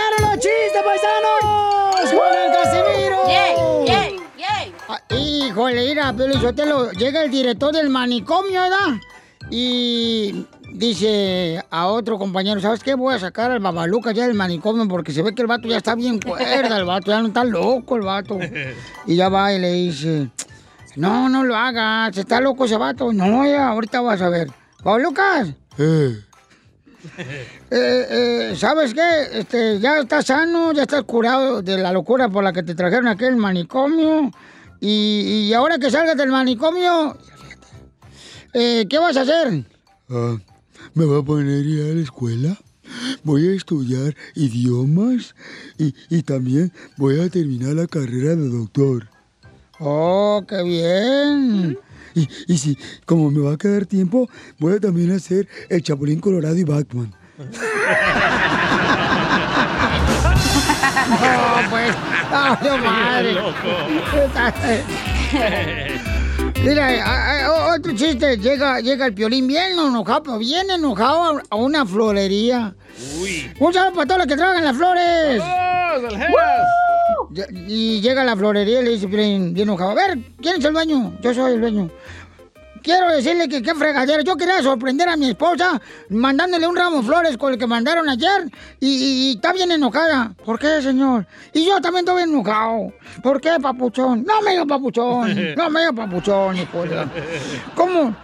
[0.41, 2.11] los chistes, paisanos!
[2.11, 3.27] ¡Con el Casimiro!
[3.27, 3.55] ¡Yay,
[3.87, 4.75] yay, yay!
[4.87, 6.13] Ah, híjole, mira,
[6.97, 8.99] llega el director del manicomio, ¿verdad?
[9.49, 12.95] Y dice a otro compañero, ¿sabes qué?
[12.95, 15.77] Voy a sacar al babaluca ya del manicomio porque se ve que el vato ya
[15.77, 18.39] está bien cuerda, el vato ya no está loco el vato.
[19.05, 20.29] Y ya va y le dice,
[20.95, 23.11] no, no lo hagas, está loco ese vato.
[23.13, 24.47] No, ya, ahorita vas a ver.
[24.83, 25.49] ¿Babalucas?
[25.77, 26.19] Eh.
[27.17, 29.39] Eh, eh, ¿Sabes qué?
[29.39, 33.07] Este, ya estás sano, ya estás curado de la locura por la que te trajeron
[33.07, 34.31] aquí al manicomio.
[34.79, 37.17] Y, y ahora que salgas del manicomio,
[38.53, 39.65] eh, ¿qué vas a hacer?
[40.09, 40.37] Ah,
[40.93, 42.57] me voy a poner a ir a la escuela.
[43.23, 45.33] Voy a estudiar idiomas
[45.77, 49.07] y, y también voy a terminar la carrera de doctor.
[49.79, 51.77] Oh, qué bien.
[52.15, 56.19] Y, y si, como me va a quedar tiempo, voy a también hacer el Chapulín
[56.19, 57.13] Colorado y Batman.
[61.11, 61.93] No, pues,
[62.63, 63.35] no, madre.
[66.63, 68.37] Mira, a- a- otro chiste.
[68.37, 72.73] Llega, llega el piolín bien enojado, pero bien enojado a- a una florería.
[73.59, 75.39] Un saludo para todos los que trabajan las flores.
[75.39, 75.97] Ya-
[77.67, 79.91] Y llega a la florería y le dice bien, bien enojado.
[79.91, 81.17] A ver, ¿quién es el dueño?
[81.21, 81.89] Yo soy el dueño.
[82.83, 84.23] Quiero decirle que qué fregadera.
[84.23, 85.79] Yo quería sorprender a mi esposa
[86.09, 89.71] mandándole un ramo de flores con el que mandaron ayer y, y- y está bien
[89.71, 90.33] enojada.
[90.43, 91.27] ¿Por qué, señor?
[91.53, 92.91] Y yo también estoy enojado.
[93.21, 94.23] ¿Por qué, papuchón?
[94.25, 95.55] No me diga papuchón.
[95.55, 96.83] No me diga papuchón, hijo
[97.75, 98.15] ¿Cómo?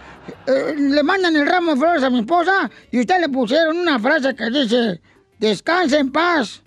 [0.46, 3.98] Eh, le mandan el ramo de flores a mi esposa y usted le pusieron una
[4.00, 5.00] frase que dice,
[5.38, 6.62] descanse en paz.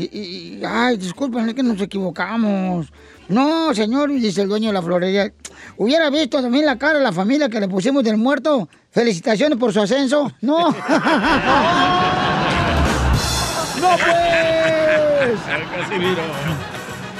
[0.00, 0.18] Y,
[0.58, 2.92] y- ay, disculpen, es que nos equivocamos.
[3.28, 5.32] No, señor, dice el dueño de la florería.
[5.76, 8.68] Hubiera visto también la cara de la familia que le pusimos del muerto.
[8.90, 10.32] Felicitaciones por su ascenso.
[10.40, 10.70] No.
[10.70, 10.76] no,
[13.96, 15.38] pues.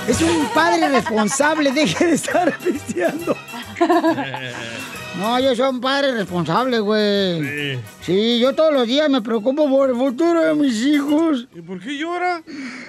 [0.09, 3.37] Es un padre responsable, deje de estar pisteando.
[5.21, 7.79] No, yo soy un padre responsable, güey.
[8.01, 8.39] Sí.
[8.41, 11.47] yo todos los días me preocupo por el futuro de mis hijos.
[11.55, 12.43] ¿Y por qué llora?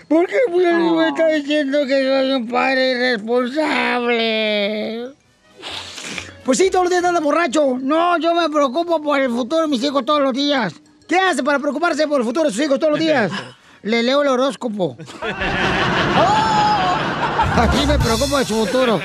[0.08, 5.10] Porque pues, me está diciendo que soy un padre responsable.
[6.46, 7.78] Pues sí, todos los días anda borracho.
[7.82, 10.74] No, yo me preocupo por el futuro de mis hijos todos los días.
[11.10, 13.30] ¿Qué hace para preocuparse por el futuro de sus hijos todos los días?
[13.84, 14.96] Le leo el horóscopo.
[17.56, 19.00] Aquí me preocupo de su futuro.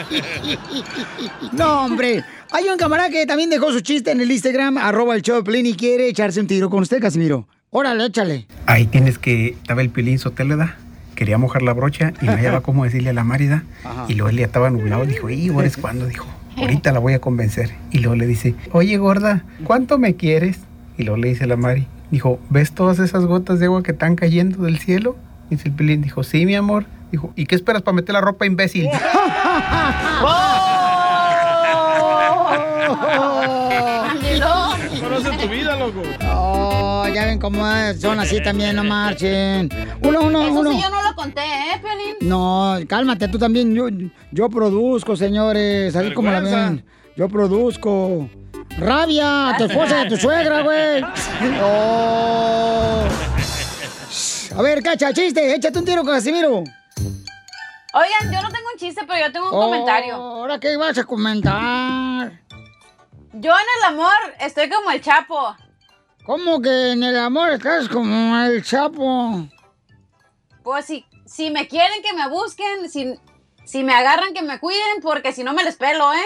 [1.52, 2.24] No, hombre.
[2.52, 5.74] Hay un camarada que también dejó su chiste en el Instagram, arroba el Piolín, y
[5.74, 7.48] quiere echarse un tiro con usted, Casimiro.
[7.70, 8.46] Órale, échale.
[8.66, 10.76] Ahí tienes que, estaba el Piolín Sotelo, ¿da?
[11.14, 13.64] Quería mojar la brocha y no hallaba cómo decirle a la Márida.
[14.08, 15.06] Y luego él ya estaba nublado.
[15.06, 16.06] Dijo, ¿y ahora es cuando?
[16.06, 16.26] Dijo,
[16.56, 17.74] ahorita la voy a convencer.
[17.90, 20.58] Y luego le dice, oye gorda, ¿cuánto me quieres?
[20.98, 24.14] Y luego le dice la Mari, dijo, ¿ves todas esas gotas de agua que están
[24.14, 25.16] cayendo del cielo?
[25.50, 26.84] Dice el Piolín, dijo, sí, mi amor.
[27.10, 28.88] Dijo, ¿y qué esperas para meter la ropa, imbécil?
[35.00, 36.02] Conoce tu vida, loco.
[36.30, 39.68] Oh, ya ven cómo es, son así también, no marchen.
[40.02, 40.72] Uno, uno, Eso uno.
[40.72, 42.16] sí yo no lo conté, ¿eh, Piolín?
[42.28, 43.74] No, cálmate, tú también.
[43.74, 43.86] Yo,
[44.32, 45.94] yo produzco, señores.
[45.94, 46.84] Así como la ven.
[47.16, 48.28] Yo produzco.
[48.78, 51.02] Rabia a tu esposa y a tu suegra, güey.
[51.62, 53.04] Oh.
[54.56, 55.54] A ver, cacha, chiste.
[55.54, 56.64] Échate un tiro con Casimiro.
[57.98, 60.14] Oigan, yo no tengo un chiste, pero yo tengo un Oh, comentario.
[60.16, 62.42] ¿Ahora qué vas a comentar?
[63.32, 65.56] Yo en el amor estoy como el Chapo.
[66.26, 69.48] ¿Cómo que en el amor estás como el Chapo?
[70.62, 73.18] Pues si, si me quieren que me busquen, si,
[73.64, 76.18] si me agarran que me cuiden, porque si no me les pelo, ¿eh?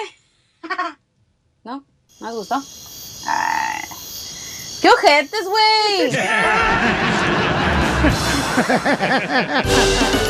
[1.62, 1.84] ¿No?
[2.20, 2.56] ¿No les gustó?
[3.28, 3.82] Ay.
[4.82, 6.10] ¡Qué ojetes, güey!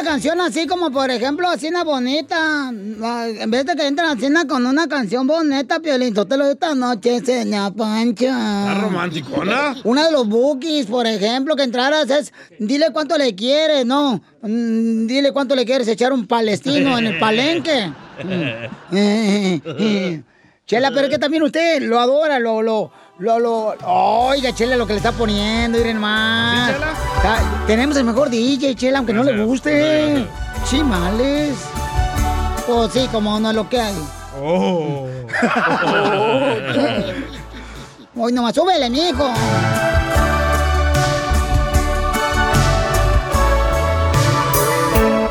[0.00, 4.26] una canción así como, por ejemplo, así una bonita, en vez de que entre así
[4.26, 8.68] una- con una canción bonita, Piolín, Sotelo, esta noche cena pancha.
[8.68, 9.76] ¿Está romanticona?
[9.84, 15.06] Una de los bookies, por ejemplo, que entraras es, dile cuánto le quieres, no, mm,
[15.06, 17.92] dile cuánto le quieres echar un palestino en el palenque.
[20.66, 24.86] Chela, pero es que también usted lo adora, lo, lo, lo, lo, oiga, Chela, lo
[24.86, 26.72] que le está poniendo, miren más.
[27.22, 30.26] Ta- Tenemos el mejor DJ, Chela, aunque no le guste.
[30.64, 31.54] Chimales.
[32.66, 33.94] Pues sí, como no es lo que hay.
[34.42, 35.06] Oh.
[38.16, 39.30] Hoy nomás, súbele, mijo.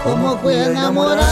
[0.04, 1.24] ¿Cómo fue enamorarme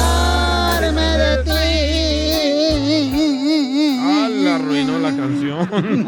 [5.27, 6.07] canción.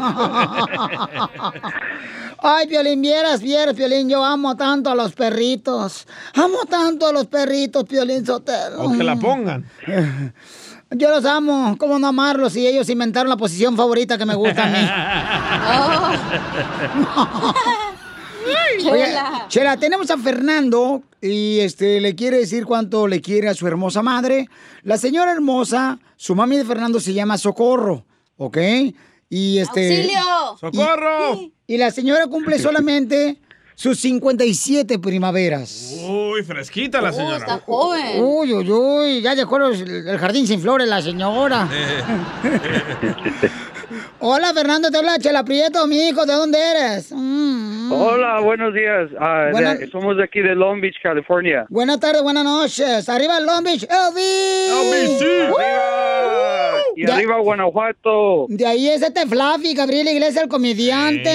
[2.42, 6.06] Ay, Piolín, vieras, vieras, Piolín, yo amo tanto a los perritos.
[6.34, 8.84] Amo tanto a los perritos, Piolín Sotelo.
[8.84, 9.66] O que la pongan.
[10.92, 14.64] Yo los amo, ¿cómo no amarlos si ellos inventaron la posición favorita que me gusta
[14.64, 14.78] a mí?
[18.90, 19.46] Oye, Chela.
[19.48, 24.02] Chela, tenemos a Fernando y este le quiere decir cuánto le quiere a su hermosa
[24.02, 24.48] madre.
[24.82, 28.06] La señora hermosa, su mami de Fernando se llama Socorro,
[28.36, 28.56] ¿ok?
[29.30, 30.00] Y este.
[30.00, 30.58] ¡Auxilio!
[30.60, 31.34] ¡Socorro!
[31.36, 33.38] Y, y la señora cumple solamente
[33.76, 35.94] sus 57 primaveras.
[36.06, 37.38] Uy, fresquita la señora.
[37.38, 38.22] está joven.
[38.22, 41.66] Uy, uy, uy, ya dejó el jardín sin flores la señora.
[44.22, 47.10] Hola, Fernando, te habla Chela Prieto, mi hijo, ¿de dónde eres?
[47.10, 47.92] Mm, mm.
[47.92, 49.08] Hola, buenos días.
[49.18, 49.46] Ah,
[49.78, 51.64] de- somos de aquí de Long Beach, California.
[51.70, 53.08] Buenas tardes, buenas noches.
[53.08, 55.22] Arriba Long Beach, Elvis.
[56.96, 58.44] Y De- arriba Guanajuato.
[58.50, 61.32] De ahí es este Fluffy, Gabriel Iglesias, el comediante.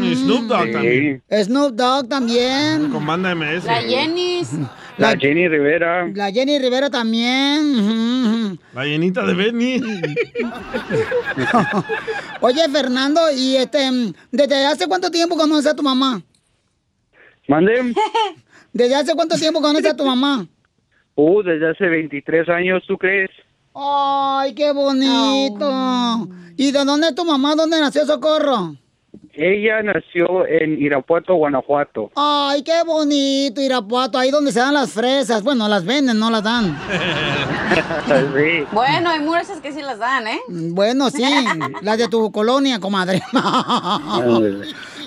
[0.00, 1.22] Y Snoop Dogg también.
[1.28, 2.90] Snoop Dogg también.
[2.90, 3.64] Con banda MS.
[3.66, 4.42] La Jenny.
[4.98, 6.06] La Jenny Rivera.
[6.14, 8.58] La Jenny Rivera también.
[8.74, 9.80] La llenita de Benny.
[12.40, 13.90] Oye, Fernando, ¿y este,
[14.30, 16.22] desde hace cuánto tiempo conoces a tu mamá?
[17.48, 17.94] ¿Mande?
[18.72, 20.46] ¿Desde hace cuánto tiempo conoces a tu mamá?
[21.14, 23.30] Uh, desde hace 23 años, ¿tú crees?
[23.74, 26.28] Ay, qué bonito.
[26.56, 27.54] ¿Y de dónde es tu mamá?
[27.54, 28.76] ¿Dónde nació Socorro?
[29.34, 32.10] Ella nació en Irapuato, Guanajuato.
[32.14, 35.42] Ay, qué bonito, Irapuato, ahí donde se dan las fresas.
[35.42, 36.78] Bueno, las venden, no las dan.
[38.06, 38.66] sí.
[38.72, 40.40] Bueno, hay mujeres que sí las dan, ¿eh?
[40.48, 41.24] Bueno, sí,
[41.82, 43.22] las de tu colonia, comadre.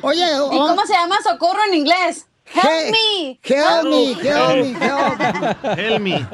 [0.01, 2.27] Oye, ¿Y cómo se llama socorro en inglés?
[2.45, 3.39] Help me.
[3.43, 6.27] Help me, help me, help Help me.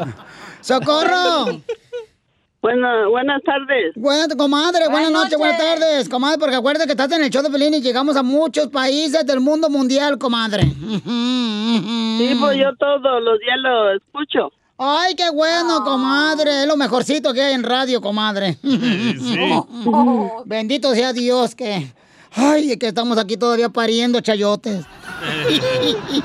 [0.61, 1.61] ¡Socorro!
[2.61, 3.93] Buenas, buenas tardes.
[3.95, 7.41] Buenas, comadre, buenas, Buenas noches, buenas tardes, comadre, porque acuérdate que estás en el show
[7.41, 10.63] de Pelín y llegamos a muchos países del mundo mundial, comadre.
[12.21, 14.51] Sí, pues yo todos los días lo escucho.
[14.77, 16.61] Ay, qué bueno, comadre.
[16.61, 18.57] Es lo mejorcito que hay en radio, comadre.
[20.45, 21.87] Bendito sea Dios que.
[22.33, 24.85] Ay, que estamos aquí todavía pariendo chayotes.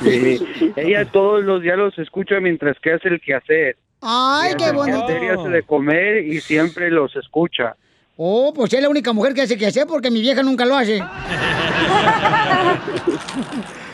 [0.03, 0.41] Sí.
[0.77, 3.77] Ella todos los días los escucha mientras que hace el quehacer.
[4.01, 5.05] Ay, qué bonito.
[5.05, 7.77] hace de comer y siempre los escucha.
[8.17, 10.77] Oh, pues es la única mujer que hace que hacer porque mi vieja nunca lo
[10.77, 11.03] hace.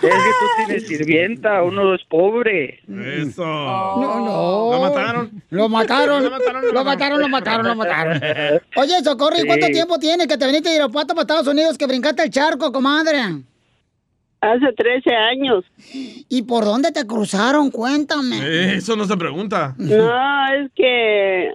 [0.03, 2.81] Es que tú tienes sirvienta, uno es pobre.
[2.89, 3.45] Eso.
[3.45, 4.73] No, no.
[4.73, 5.43] ¿Lo mataron?
[5.51, 6.25] Lo mataron.
[6.25, 8.21] Lo mataron, Lo mataron, lo mataron, lo mataron.
[8.77, 11.87] Oye, Socorro, ¿y cuánto tiempo tienes que te viniste de Irapuato para Estados Unidos que
[11.87, 13.43] brincaste el charco, comadre?
[14.43, 15.65] Hace 13 años.
[16.29, 17.71] ¿Y por dónde te cruzaron?
[17.71, 18.39] Cuéntame.
[18.43, 19.77] Eh, Eso no se pregunta.
[19.79, 21.51] No, es que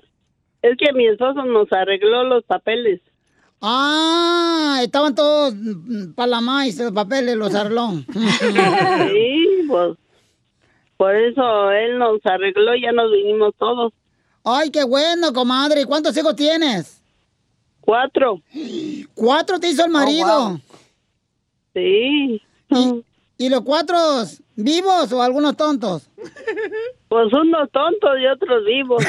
[0.62, 3.02] es que mi esposo nos arregló los papeles.
[3.62, 5.54] Ah, estaban todos
[6.16, 7.90] para la maíz, los papeles, los arregló.
[9.12, 9.98] Sí, pues
[10.96, 13.92] por eso él nos arregló y ya nos vinimos todos.
[14.46, 15.82] Ay, qué bueno, comadre.
[15.82, 17.02] ¿Y cuántos hijos tienes?
[17.82, 18.42] Cuatro.
[19.14, 20.28] ¿Cuatro te hizo el marido?
[20.30, 20.62] Oh, wow.
[21.74, 22.42] Sí.
[22.70, 23.04] ¿Y,
[23.38, 23.96] y los cuatro
[24.56, 26.10] vivos o algunos tontos?
[27.08, 29.04] Pues unos tontos y otros vivos.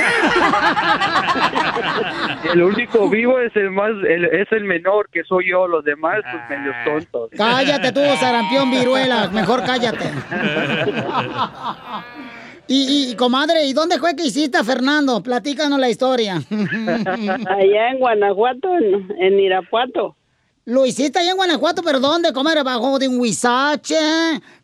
[2.53, 5.67] El único vivo es el más, el- es el menor, que soy yo.
[5.67, 7.31] Los demás, pues medios tontos.
[7.37, 9.29] Cállate tú, sarampión, viruela.
[9.29, 10.11] Mejor cállate.
[12.71, 15.23] Y, y, comadre, ¿y dónde fue que hiciste a Fernando?
[15.23, 16.35] Platícanos la historia.
[16.37, 20.15] Allá en Guanajuato, en, en Irapuato.
[20.69, 22.62] Lo hiciste allá en Guanajuato, pero ¿dónde, comadre?
[22.62, 23.97] ¿Bajo de un huizache?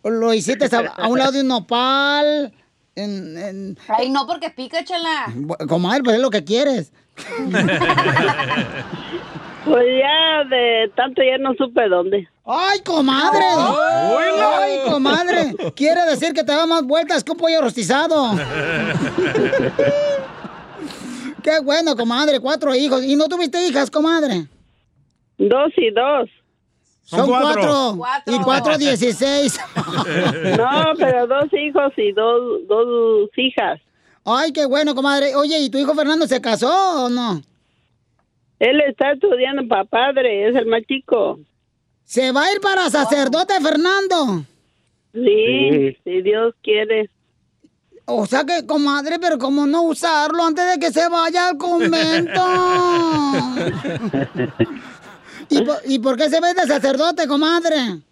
[0.03, 2.53] ¿O ¿Lo hiciste a, a un lado de un nopal?
[2.95, 5.29] En, en- Ay, no, porque pica, chala.
[5.35, 6.93] Bu- Comadre, pues es lo que quieres.
[9.65, 12.29] Pues ya de tanto ya no supe dónde.
[12.45, 13.47] ¡Ay, comadre!
[13.57, 15.57] ¡Ay, comadre!
[15.75, 18.33] Quiere decir que te da más vueltas que un pollo rostizado.
[21.43, 23.03] Qué bueno, comadre, cuatro hijos.
[23.05, 24.47] ¿Y no tuviste hijas, comadre?
[25.39, 26.31] Dos y dos.
[27.05, 27.99] Son cuatro.
[28.27, 29.59] Y cuatro, dieciséis.
[30.57, 33.81] No, pero dos hijos y dos, dos hijas.
[34.25, 35.35] Ay, qué bueno, comadre.
[35.37, 37.43] Oye, ¿y tu hijo Fernando se casó o no?
[38.59, 41.39] Él está estudiando para padre, es el más chico.
[42.05, 44.45] ¿Se va a ir para sacerdote, Fernando?
[45.13, 47.11] Sí, si Dios quiere.
[48.07, 52.41] O sea que, comadre, pero como no usarlo antes de que se vaya al convento.
[55.51, 58.03] ¿Y por, y por qué se ve de sacerdote, comadre?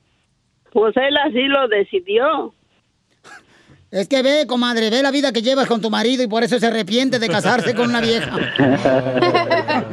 [0.72, 2.54] Pues él así lo decidió.
[3.90, 6.58] Es que ve, comadre, ve la vida que llevas con tu marido y por eso
[6.58, 8.30] se arrepiente de casarse con una vieja.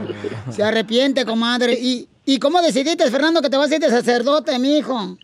[0.52, 1.74] Se arrepiente, comadre.
[1.74, 5.18] ¿Y, ¿Y cómo decidiste, Fernando, que te vas a ir de sacerdote, mi hijo?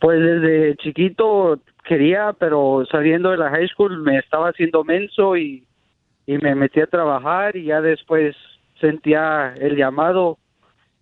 [0.00, 5.64] Pues desde chiquito quería, pero saliendo de la high school me estaba haciendo menso y,
[6.26, 8.34] y me metí a trabajar y ya después
[8.80, 10.38] sentía el llamado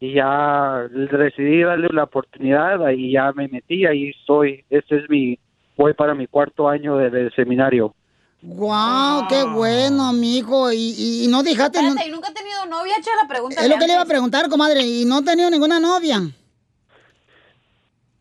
[0.01, 4.64] y ya decidí darle la oportunidad y ya me metí, ahí estoy.
[4.70, 5.38] Este es mi,
[5.76, 7.95] voy para mi cuarto año de- del seminario.
[8.42, 9.26] ¡Guau!
[9.28, 10.70] ¡Qué bueno, mijo!
[10.70, 11.78] ¿Y, y, y no dejaste...?
[11.78, 13.26] Espérate, ¿y nunca he tenido novia, chala?
[13.26, 14.82] Pregúntale es lo que le iba a preguntar, comadre.
[14.82, 16.20] ¿Y no he tenido ninguna novia?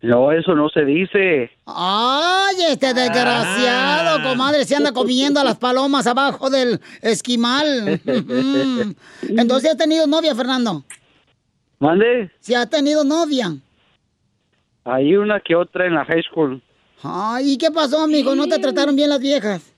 [0.01, 1.49] No, eso no se dice.
[1.65, 4.23] ¡Ay, este desgraciado, Ah.
[4.23, 4.65] comadre!
[4.65, 8.01] Se anda comiendo a las palomas abajo del esquimal.
[8.05, 9.39] Mm.
[9.39, 10.83] Entonces, ¿has tenido novia, Fernando?
[11.83, 13.47] Mande, ¿Si has tenido novia?
[14.85, 16.61] hay una que otra en la high school.
[17.03, 18.35] Ay, ¿y qué pasó, amigo?
[18.35, 19.75] ¿No te trataron bien las viejas?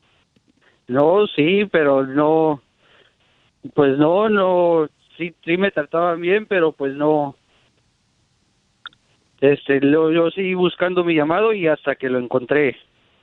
[0.87, 2.61] No, sí, pero no,
[3.73, 4.87] pues no, no,
[5.17, 7.35] sí, sí me trataban bien, pero pues no.
[9.41, 12.77] Este, lo, yo seguí buscando mi llamado y hasta que lo encontré.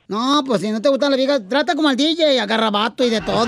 [0.07, 3.09] No, pues si no te gustan las viejas, trata como al DJ, agarra vato y
[3.09, 3.45] de todo.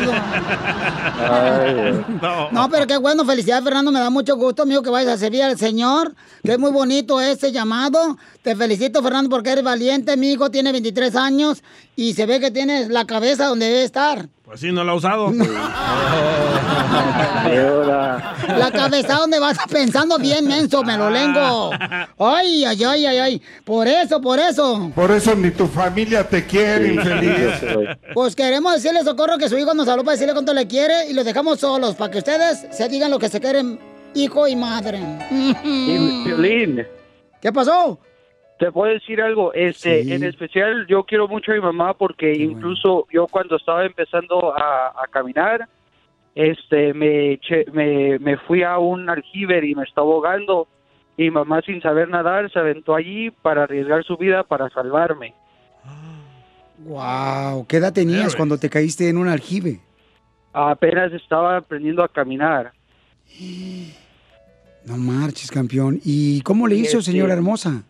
[2.52, 5.44] No, pero qué bueno, felicidades Fernando, me da mucho gusto, amigo, que vayas a servir
[5.44, 8.18] al Señor, que es muy bonito ese llamado.
[8.42, 11.62] Te felicito, Fernando, porque eres valiente, mi hijo tiene 23 años
[11.96, 14.30] y se ve que tienes la cabeza donde debe estar.
[14.46, 15.32] Pues sí, no la ha usado.
[18.58, 21.72] La cabeza donde vas pensando bien, menso, me lo lengo.
[22.20, 23.42] Ay, ay, ay, ay, ay.
[23.64, 24.92] Por eso, por eso.
[24.94, 27.96] Por eso ni tu familia te quiere, infeliz.
[28.14, 31.14] Pues queremos decirle, Socorro, que su hijo nos habló para decirle cuánto le quiere y
[31.14, 33.80] los dejamos solos para que ustedes se digan lo que se quieren,
[34.14, 35.02] hijo y madre.
[35.32, 36.86] Y Violín,
[37.42, 38.00] ¿Qué pasó?
[38.58, 43.06] Te puedo decir algo, este, en especial yo quiero mucho a mi mamá porque incluso
[43.12, 45.68] yo cuando estaba empezando a, a caminar,
[46.36, 47.40] este, me,
[47.74, 50.68] me, me fui a un aljibe y me estaba ahogando
[51.18, 55.34] y mamá sin saber nadar se aventó allí para arriesgar su vida para salvarme.
[56.80, 59.80] Wow, ¿qué edad tenías cuando te caíste en un aljibe?
[60.54, 62.74] Apenas estaba aprendiendo a caminar.
[64.86, 66.00] No marches, campeón.
[66.04, 67.84] ¿Y cómo le hizo, Este- señora hermosa?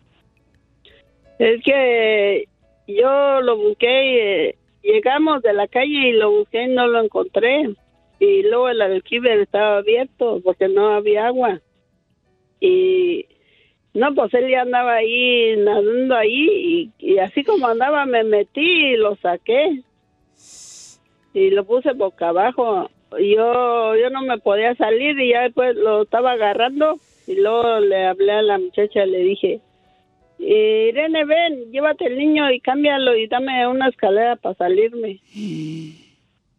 [1.38, 2.48] Es que
[2.86, 7.74] yo lo busqué, eh, llegamos de la calle y lo busqué y no lo encontré.
[8.18, 11.60] Y luego el aljibe estaba abierto porque no había agua.
[12.60, 13.26] Y
[13.92, 18.92] no, pues él ya andaba ahí nadando ahí y, y así como andaba me metí
[18.92, 19.82] y lo saqué.
[21.34, 22.88] Y lo puse boca abajo.
[23.12, 28.06] Yo, yo no me podía salir y ya después lo estaba agarrando y luego le
[28.06, 29.60] hablé a la muchacha le dije,
[30.38, 35.20] Irene, ven, llévate el niño y cámbialo y dame una escalera para salirme.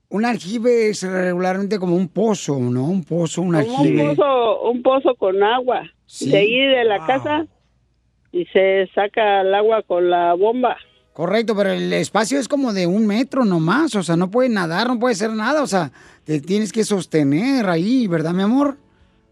[0.10, 2.86] Un aljibe es regularmente como un pozo, ¿no?
[2.86, 4.16] Un pozo, un Como un aljibe.
[4.16, 5.84] pozo, un pozo con agua.
[6.06, 6.32] Sí.
[6.32, 7.46] De ahí de la casa
[8.32, 10.78] y se saca el agua con la bomba.
[11.12, 14.88] Correcto, pero el espacio es como de un metro nomás, o sea, no puede nadar,
[14.88, 15.92] no puede hacer nada, o sea,
[16.24, 18.78] te tienes que sostener ahí, ¿verdad, mi amor?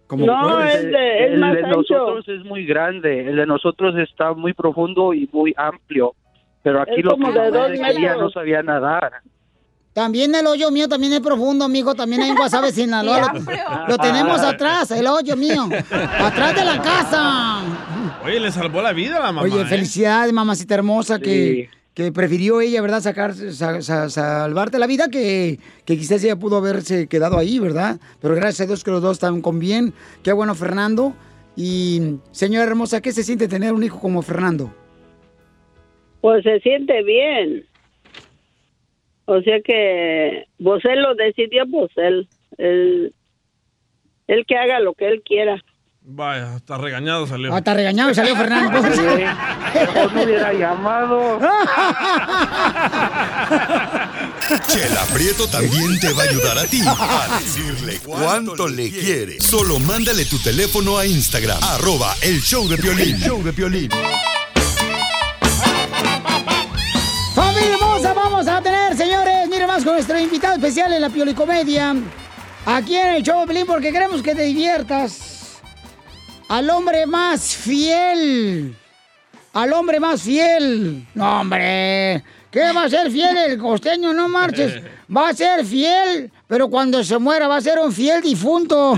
[0.07, 1.77] Como No, el de, el más de ancho.
[1.77, 6.13] nosotros es muy grande, el de nosotros está muy profundo y muy amplio.
[6.63, 8.21] Pero aquí Es lo que de dos quería metros.
[8.21, 9.13] no sabía nadar.
[9.93, 11.95] También el hoyo mío también es profundo, amigo.
[11.95, 13.31] También hay en Guasave, Sinaloa.
[13.33, 15.69] Lo, lo tenemos atrás, el hoyo mío.
[16.19, 17.61] Atrás de la casa.
[18.23, 19.41] Oye, le salvó la vida a la mamá.
[19.43, 19.65] Oye, ¿eh?
[19.65, 23.01] felicidades, mamacita hermosa, que, que prefirió ella, ¿verdad?
[23.01, 27.99] Sacar, sa- sa- salvarte la vida, que, que quizás ella pudo haberse quedado ahí, ¿verdad?
[28.21, 29.93] Pero gracias a Dios que los dos están con bien.
[30.21, 31.15] Qué bueno, Fernando.
[31.55, 34.71] Y, señora hermosa, ¿qué se siente tener un hijo como Fernando?
[36.19, 37.65] Pues se siente bien.
[39.23, 42.27] O sea que, pues él lo decidió, pues él,
[42.57, 43.13] él,
[44.27, 45.63] él que haga lo que él quiera.
[46.07, 47.51] Vaya, hasta regañado salió.
[47.51, 48.79] Hasta regañado salió Fernando.
[48.83, 51.39] Mejor no hubiera llamado.
[54.67, 59.41] Chela Prieto también te va a ayudar a ti a decirle cuánto le quiere.
[59.41, 63.17] Solo mándale tu teléfono a Instagram, arroba el show de Piolín.
[63.17, 63.89] show de Piolín.
[67.33, 68.13] ¡Familia hermosa!
[68.13, 71.95] Vamos a tener, señores, miren más con nuestro invitado especial en la Piolicomedia.
[72.67, 75.34] Aquí en el show de Pelín, porque queremos que te diviertas.
[76.47, 78.75] Al hombre más fiel.
[79.53, 81.07] Al hombre más fiel.
[81.15, 82.23] No, hombre.
[82.51, 84.13] ¿Qué va a ser fiel el costeño?
[84.13, 84.81] No marches.
[85.15, 88.93] Va a ser fiel, pero cuando se muera va a ser un fiel difunto.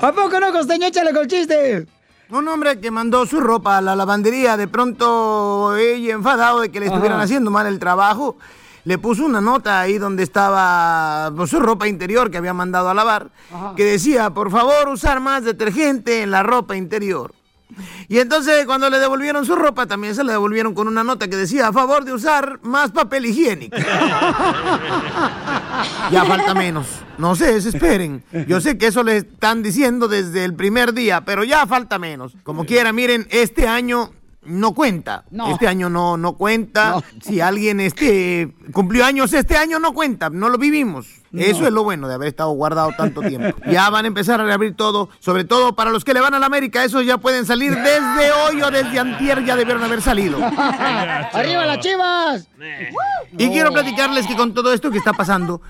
[0.00, 0.86] ¿A poco no, costeño?
[0.86, 1.86] Échale con chiste.
[2.30, 6.80] Un hombre que mandó su ropa a la lavandería, de pronto ella enfadado de que
[6.80, 7.24] le estuvieran Ajá.
[7.24, 8.36] haciendo mal el trabajo,
[8.84, 12.94] le puso una nota ahí donde estaba pues, su ropa interior que había mandado a
[12.94, 13.30] lavar,
[13.76, 17.32] que decía, por favor, usar más detergente en la ropa interior.
[18.08, 21.36] Y entonces cuando le devolvieron su ropa, también se la devolvieron con una nota que
[21.36, 23.76] decía, a favor de usar más papel higiénico.
[26.10, 26.86] Ya falta menos.
[27.18, 28.22] No se desesperen.
[28.46, 32.36] Yo sé que eso le están diciendo desde el primer día, pero ya falta menos.
[32.42, 34.12] Como quiera, miren, este año
[34.46, 35.24] no cuenta.
[35.30, 35.50] No.
[35.50, 37.02] Este año no, no cuenta.
[37.22, 40.30] Si alguien este, cumplió años este año, no cuenta.
[40.30, 41.06] No lo vivimos.
[41.36, 43.56] Eso es lo bueno de haber estado guardado tanto tiempo.
[43.66, 46.38] Ya van a empezar a reabrir todo, sobre todo para los que le van a
[46.38, 46.84] la América.
[46.84, 50.38] Esos ya pueden salir desde hoy o desde antier, ya debieron haber salido.
[50.44, 52.48] ¡Arriba las chivas!
[53.36, 55.60] Y quiero platicarles que con todo esto que está pasando,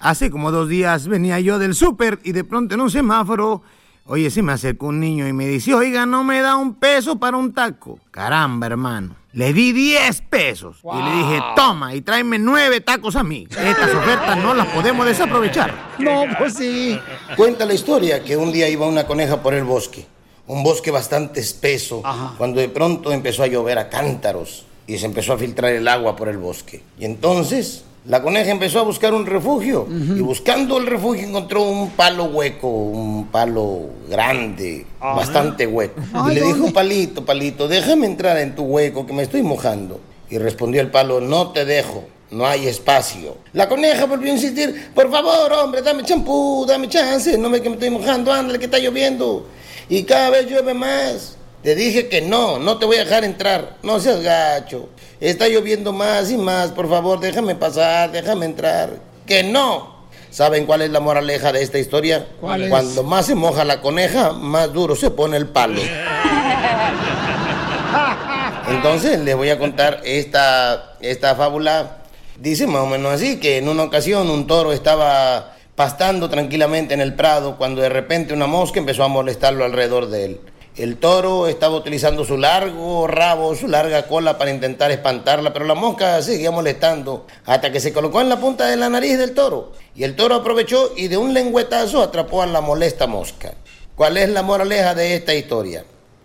[0.00, 3.62] hace como dos días venía yo del súper y de pronto en un semáforo,
[4.06, 7.16] oye, se me acercó un niño y me dice, oiga, no me da un peso
[7.16, 7.98] para un taco.
[8.10, 9.16] Caramba, hermano.
[9.32, 13.48] Le di 10 pesos y le dije, toma y tráeme nueve tacos a mí.
[13.50, 15.74] Estas ofertas no las podemos desaprovechar.
[15.98, 16.98] No, pues sí.
[17.36, 20.06] Cuenta la historia que un día iba una coneja por el bosque,
[20.46, 22.02] un bosque bastante espeso,
[22.38, 26.14] cuando de pronto empezó a llover a cántaros y se empezó a filtrar el agua
[26.14, 26.84] por el bosque.
[26.96, 31.90] Y entonces la coneja empezó a buscar un refugio y buscando el refugio encontró un
[31.90, 33.80] palo hueco, un palo
[34.10, 36.00] grande, bastante hueco.
[36.12, 40.00] Ay, y le dijo, palito, palito, déjame entrar en tu hueco que me estoy mojando.
[40.28, 42.04] Y respondió el palo, no te dejo.
[42.30, 43.36] No hay espacio.
[43.52, 47.68] La coneja volvió a insistir, por favor, hombre, dame champú, dame chance, no me que
[47.68, 49.46] me estoy mojando, ándale que está lloviendo.
[49.88, 51.36] Y cada vez llueve más.
[51.64, 53.78] Te dije que no, no te voy a dejar entrar.
[53.82, 54.90] No seas gacho.
[55.18, 58.90] Está lloviendo más y más, por favor, déjame pasar, déjame entrar.
[59.26, 59.94] Que no.
[60.30, 62.26] ¿Saben cuál es la moraleja de esta historia?
[62.38, 62.68] ¿Cuál es?
[62.68, 65.80] Cuando más se moja la coneja, más duro se pone el palo.
[68.68, 72.02] Entonces les voy a contar esta, esta fábula.
[72.38, 77.00] Dice más o menos así, que en una ocasión un toro estaba pastando tranquilamente en
[77.00, 80.40] el prado cuando de repente una mosca empezó a molestarlo alrededor de él.
[80.76, 85.74] El toro estaba utilizando su largo rabo, su larga cola para intentar espantarla, pero la
[85.74, 89.70] mosca seguía molestando hasta que se colocó en la punta de la nariz del toro.
[89.94, 93.54] Y el toro aprovechó y de un lengüetazo atrapó a la molesta mosca.
[93.94, 95.84] ¿Cuál es la moraleja de esta historia?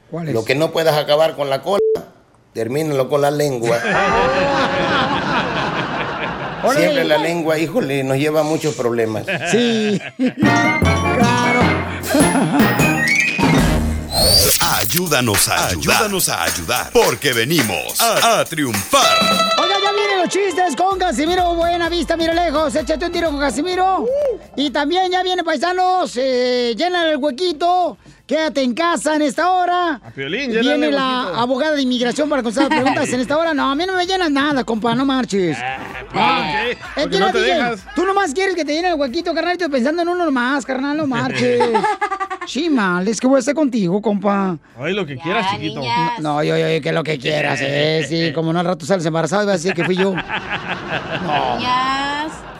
[0.09, 0.33] ¿Cuál es?
[0.33, 1.79] Lo que no puedas acabar con la cola,
[2.53, 3.79] termínalo con la lengua.
[6.75, 9.27] Siempre la lengua, híjole, nos lleva a muchos problemas.
[9.51, 10.01] Sí.
[14.77, 15.95] Ayúdanos a ayudar.
[15.97, 16.91] Ayúdanos a ayudar.
[16.91, 19.17] Porque venimos a, a triunfar.
[19.59, 22.75] Oiga, ya vienen los chistes con Casimiro Buena Vista, mira lejos.
[22.75, 24.05] Échate un tiro con Casimiro.
[24.55, 27.97] Y también ya viene paisanos, eh, llenan el huequito.
[28.29, 29.99] Quédate en casa en esta hora.
[30.05, 33.55] A Piolín, Viene la abogada de inmigración para contestar preguntas en esta hora.
[33.55, 35.57] No, a mí no me llenas nada, compa, no marches.
[35.57, 36.69] ¿por qué?
[36.69, 37.83] Es Porque que no no, te dejas.
[37.95, 40.63] Tú nomás quieres que te llene el huequito, carnal, y estoy pensando en uno nomás,
[40.63, 41.59] carnal, no marches.
[42.45, 44.57] Sí, mal, es que voy a estar contigo, compa.
[44.79, 45.83] Ay, lo que quieras, chiquito.
[46.19, 49.05] No, yo, yo, yo, que lo que quieras, eh, sí, como no al rato sales
[49.05, 50.15] embarazado y vas a decir que fui yo.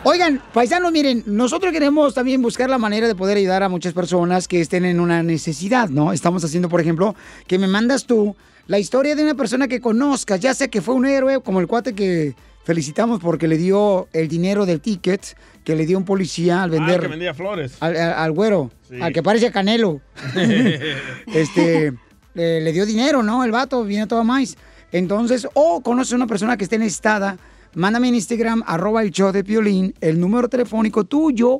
[0.04, 4.48] Oigan, paisanos, miren, nosotros queremos también buscar la manera de poder ayudar a muchas personas
[4.48, 6.12] que estén en una necesidad, ¿no?
[6.12, 7.14] Estamos haciendo, por ejemplo,
[7.46, 8.34] que me mandas tú
[8.66, 11.66] la historia de una persona que conozcas, ya sea que fue un héroe, como el
[11.66, 16.62] cuate que felicitamos porque le dio el dinero del ticket que le dio un policía
[16.62, 17.76] al Ah, vender que vendía flores.
[17.80, 19.00] al, al- al güero, Sí.
[19.00, 20.00] al que parece Canelo.
[21.26, 21.92] este,
[22.34, 23.44] le, le dio dinero, ¿no?
[23.44, 24.56] El vato viene todo más.
[24.92, 27.36] Entonces, o conoces a una persona que esté necesitada,
[27.74, 31.58] mándame en Instagram, arroba el show de Piolín, el número telefónico tuyo,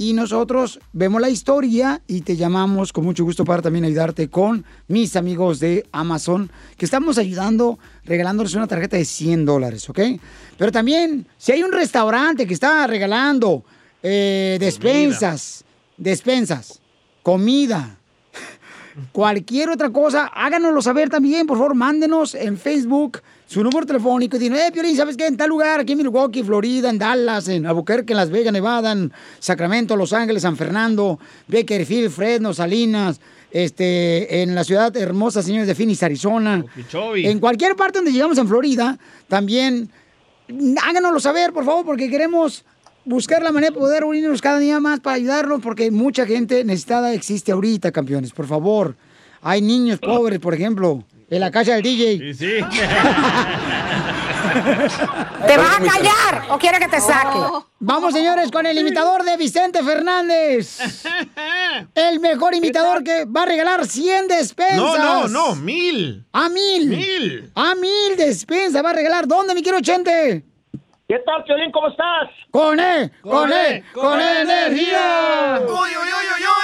[0.00, 4.64] y nosotros vemos la historia y te llamamos con mucho gusto para también ayudarte con
[4.88, 10.00] mis amigos de Amazon, que estamos ayudando, regalándoles una tarjeta de 100 dólares, ¿ok?
[10.56, 13.62] Pero también, si hay un restaurante que está regalando
[14.02, 15.64] eh, despensas,
[15.98, 16.80] despensas,
[17.22, 17.98] comida,
[19.12, 23.20] cualquier otra cosa, háganoslo saber también, por favor, mándenos en Facebook
[23.50, 25.26] su número telefónico y digan, eh, Piolín, ¿sabes qué?
[25.26, 28.92] En tal lugar, aquí en Milwaukee, Florida, en Dallas, en Albuquerque, en Las Vegas, Nevada,
[28.92, 33.20] en Sacramento, Los Ángeles, San Fernando, Bakerfield, Fresno, Salinas,
[33.50, 36.64] este, en la ciudad hermosa, señores de Phoenix, Arizona.
[36.64, 37.28] Okeechobee.
[37.28, 38.96] En cualquier parte donde llegamos en Florida,
[39.26, 39.90] también
[40.80, 42.64] háganoslo saber, por favor, porque queremos
[43.04, 47.12] buscar la manera de poder unirnos cada día más para ayudarlos, porque mucha gente necesitada
[47.12, 48.94] existe ahorita, campeones, por favor.
[49.42, 52.18] Hay niños pobres, por ejemplo, en la casa del DJ.
[52.18, 52.58] Sí, sí.
[55.46, 57.38] ¿Te vas a callar o quiere que te saque?
[57.78, 60.80] Vamos, señores, con el imitador de Vicente Fernández.
[61.94, 64.76] El mejor imitador que va a regalar 100 despensas.
[64.76, 66.26] No, no, no, mil.
[66.32, 66.88] A mil.
[66.88, 67.50] Mil.
[67.54, 69.26] A mil despensas va a regalar.
[69.26, 70.44] ¿Dónde, mi quiero Chente?
[71.10, 71.72] ¿Qué tal, Piolín?
[71.72, 72.30] ¿Cómo estás?
[72.52, 75.58] Con E, con E, con E energía.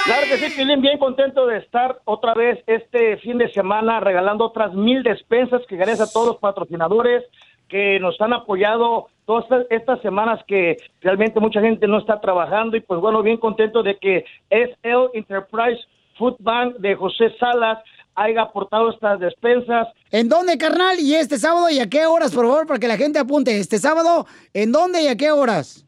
[0.05, 4.45] Claro que sí, Piolín, bien contento de estar otra vez este fin de semana regalando
[4.45, 7.25] otras mil despensas que gracias a todos los patrocinadores
[7.67, 12.77] que nos han apoyado todas estas, estas semanas que realmente mucha gente no está trabajando
[12.77, 15.81] y pues bueno, bien contento de que SL Enterprise
[16.17, 17.79] Food Bank de José Salas
[18.17, 19.87] haya aportado estas despensas.
[20.11, 20.99] ¿En dónde, carnal?
[20.99, 23.57] ¿Y este sábado y a qué horas, por favor, para que la gente apunte?
[23.59, 25.85] Este sábado, ¿en dónde y a qué horas?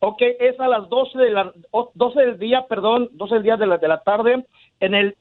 [0.00, 3.56] Ok, es a las 12, de la, o- 12 del día, perdón, 12 del día
[3.56, 4.44] de la, de la tarde,
[4.80, 5.16] en el,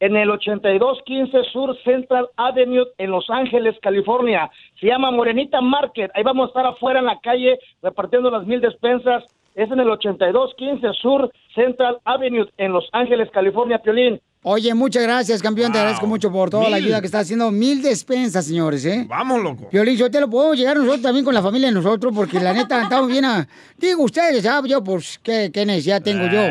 [0.00, 4.50] en el 8215 Sur Central Avenue en Los Ángeles, California.
[4.78, 6.10] Se llama Morenita Market.
[6.14, 9.24] Ahí vamos a estar afuera en la calle repartiendo las mil despensas.
[9.56, 14.20] Es en el 8215 Sur Central Avenue en Los Ángeles, California, Piolín.
[14.42, 15.72] Oye, muchas gracias, campeón.
[15.72, 17.50] Te agradezco mucho por toda la ayuda que está haciendo.
[17.50, 19.04] Mil despensas, señores, ¿eh?
[19.08, 19.68] Vamos, loco.
[19.70, 22.52] Piolín, yo te lo puedo llegar nosotros también con la familia de nosotros, porque la
[22.52, 23.48] neta estamos bien a...
[23.76, 24.70] Digo, ustedes, ¿sabes?
[24.70, 26.42] Yo, pues, ¿qué, qué necesidad tengo yo?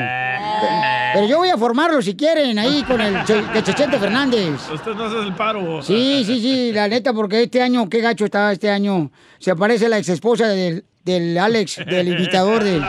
[1.13, 4.69] Pero yo voy a formarlo si quieren, ahí con el Che- de Chechente Fernández.
[4.73, 5.81] Usted no hace el paro.
[5.81, 9.09] Sí, sí, sí, la neta, porque este año, qué gacho está este año.
[9.39, 12.81] Se aparece la ex esposa del, del Alex, del imitador de...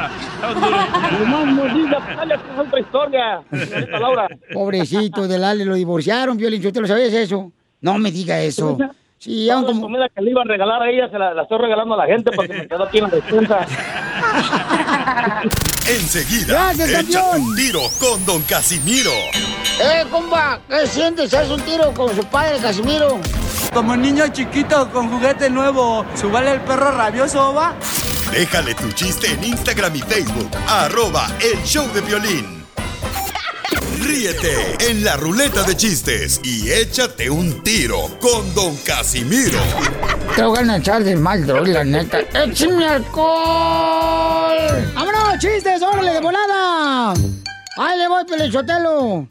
[2.19, 3.43] Alex, es otra historia.
[4.53, 7.53] Pobrecito del Alex, lo divorciaron, Piolín, ¿tú te lo sabías eso?
[7.83, 8.79] No me diga eso.
[9.27, 9.81] Sí, Toda la como...
[9.81, 12.07] comida que le iban a regalar a ella se la, la estoy regalando a la
[12.07, 13.59] gente porque me quedó aquí en la despensa.
[15.89, 19.11] Enseguida, Gracias, échate un tiro con Don Casimiro.
[19.81, 20.61] ¡Eh, compa!
[20.69, 21.35] ¿Qué sientes?
[21.35, 23.19] ¿Haz un tiro con su padre, Casimiro?
[23.75, 27.75] Como niño chiquito con juguete nuevo, ¿subale el perro rabioso, va?
[28.31, 32.56] Déjale tu chiste en Instagram y Facebook, arroba el show de violín.
[34.07, 39.59] Ríete en la ruleta de chistes y échate un tiro con Don Casimiro.
[40.37, 42.21] Te voy a echar de mal, droga, la neta.
[42.21, 44.57] ¡Échame alcohol!
[44.95, 45.83] ¡Vámonos, chistes!
[45.83, 47.15] ¡Órale, de volada!
[47.79, 49.27] ¡Ahí le voy, Pelichotelo!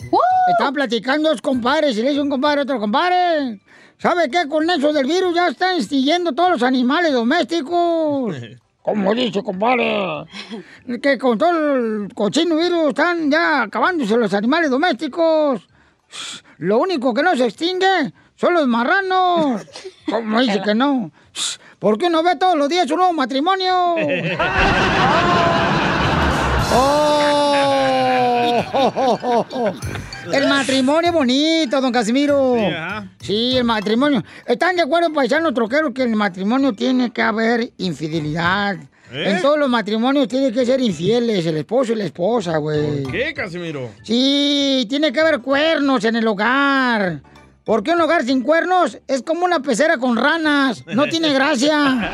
[0.51, 3.61] Estaban platicando dos compadres y le dice un compadre a otro compadre.
[3.97, 4.45] ¿Sabe qué?
[4.49, 8.35] Con eso del virus ya están extinguiendo todos los animales domésticos.
[8.85, 10.27] ¿Cómo dice, compadre?
[11.01, 15.67] Que con todo el cochino virus están ya acabándose los animales domésticos.
[16.59, 19.65] Lo único que no se extingue son los marranos.
[20.05, 21.09] ¿Cómo dice que no?
[21.79, 23.95] ¿Por qué no ve todos los días un nuevo matrimonio?
[26.75, 29.73] ¡Oh!
[30.31, 32.55] El matrimonio bonito, don Casimiro.
[33.19, 34.23] Sí, el matrimonio.
[34.45, 38.75] ¿Están de acuerdo, paisanos troqueros, que en el matrimonio tiene que haber infidelidad?
[39.11, 39.31] ¿Eh?
[39.31, 43.03] En todos los matrimonios tiene que ser infieles, el esposo y la esposa, güey.
[43.03, 43.91] ¿Qué, Casimiro?
[44.03, 47.21] Sí, tiene que haber cuernos en el hogar.
[47.63, 50.83] Porque un hogar sin cuernos es como una pecera con ranas.
[50.87, 52.11] No tiene gracia.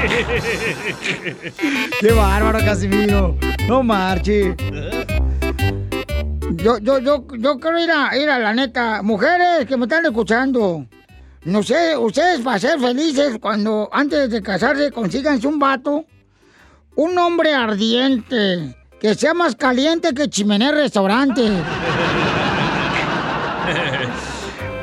[2.00, 3.36] Qué bárbaro, Casimiro.
[3.68, 4.56] No marche.
[6.62, 9.00] Yo, yo, yo, yo quiero ir a, ir a la neta.
[9.02, 10.86] Mujeres que me están escuchando.
[11.44, 16.04] no sé, ustedes para ser felices, cuando antes de casarse consíganse un vato,
[16.96, 21.42] un hombre ardiente, que sea más caliente que chimenea restaurante.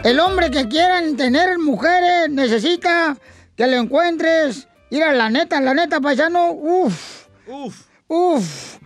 [0.04, 3.16] El hombre que quieran tener mujeres necesita
[3.56, 4.68] que lo encuentres.
[4.90, 7.28] Mira, la neta, la neta, paisano, uff.
[7.48, 7.86] Uf.
[8.08, 8.78] Uf.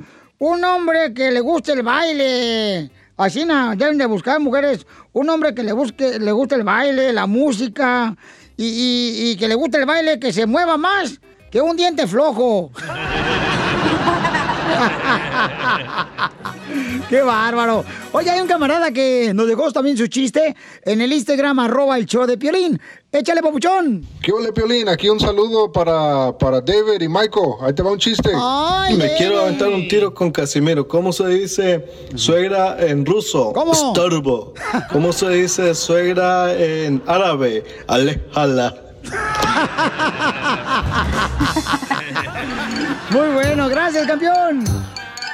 [0.41, 2.89] Un hombre que le guste el baile.
[3.15, 4.87] Así na, deben de buscar mujeres.
[5.13, 8.15] Un hombre que le busque, le guste el baile, la música.
[8.57, 12.71] Y que le guste el baile, que se mueva más que un diente flojo.
[17.09, 17.83] ¡Qué bárbaro!
[18.13, 22.05] Oye, hay un camarada que nos dejó también su chiste en el Instagram, arroba el
[22.05, 22.79] show de Piolín.
[23.11, 24.05] Échale, papuchón.
[24.21, 24.87] ¿Qué ole, Piolín?
[24.87, 27.55] Aquí un saludo para, para David y Michael.
[27.61, 28.31] Ahí te va un chiste.
[28.33, 30.87] Ay, Me quiero aventar un tiro con Casimiro.
[30.87, 31.85] ¿Cómo se dice
[32.15, 33.51] suegra en ruso?
[33.53, 33.73] ¿Cómo?
[33.73, 34.53] Estorbo.
[34.91, 37.65] ¿Cómo se dice suegra en árabe?
[37.87, 38.75] Alejala.
[43.09, 44.63] Muy bueno, gracias, campeón.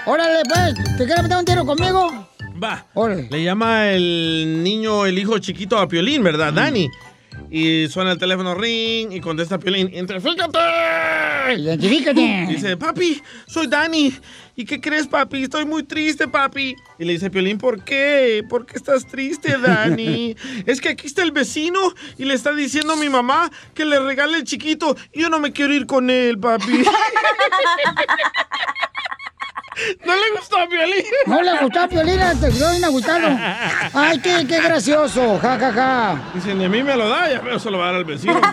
[0.08, 2.30] Órale, pues, ¿te quieres meter un tiro conmigo?
[2.64, 2.86] Va.
[3.30, 6.54] Le llama el niño, el hijo chiquito a Piolín, ¿verdad?
[6.54, 6.90] Dani.
[7.52, 9.90] Y suena el teléfono ring y contesta Piolín.
[9.94, 10.60] ¡Identifícate!
[11.58, 12.46] ¡Identifícate!
[12.48, 14.14] Dice, papi, soy Dani.
[14.56, 15.44] ¿Y qué crees, papi?
[15.44, 16.74] Estoy muy triste, papi.
[16.98, 18.46] Y le dice Piolín, ¿por qué?
[18.50, 20.38] ¿Por qué estás triste, Dani?
[20.66, 21.80] es que aquí está el vecino
[22.18, 25.42] y le está diciendo a mi mamá que le regale el chiquito y yo no
[25.42, 26.86] me quiero ir con él, papi.
[30.06, 31.04] ¿No le gustó a Piolín?
[31.26, 33.28] No le gustó a Piolín, te bien agüitado.
[33.94, 36.22] Ay, qué, qué gracioso, ja, ja, ja.
[36.34, 38.06] Dice, ni a mí me lo da, ya pero se lo va a dar al
[38.06, 38.42] vecino.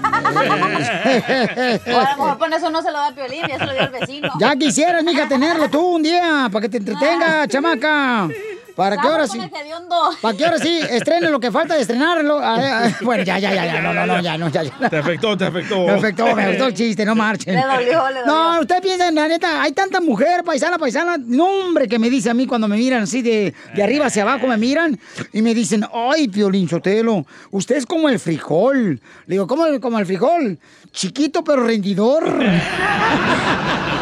[1.86, 3.72] O a lo mejor por eso no se lo da a Piolín, ya se lo
[3.72, 4.30] dio al vecino.
[4.38, 8.28] Ya quisieras, mija, tenerlo tú un día, para que te entretenga, chamaca.
[8.74, 9.38] Para que ahora sí.
[10.20, 12.40] Para que ahora sí estrene lo que falta de estrenarlo.
[12.42, 14.90] Ay, ay, Bueno, ya, ya, ya, ya, no, no, no, ya, no, ya, ya.
[14.90, 15.86] Te afectó, te afectó.
[15.86, 17.54] Me afectó, me afectó el chiste, no marchen.
[17.54, 18.26] Le dolió, le dolió.
[18.26, 22.30] No, usted piensa, la neta, hay tanta mujer, paisana, paisana, no hombre, que me dice
[22.30, 24.98] a mí cuando me miran así de, de arriba hacia abajo, me miran
[25.32, 29.00] y me dicen, ay, Piolín Sotelo, usted es como el frijol.
[29.26, 30.58] Le digo, ¿cómo el- como el frijol?
[30.92, 32.24] Chiquito pero rendidor.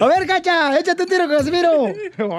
[0.00, 1.86] A ver, Cacha, échate un tiro Casimiro.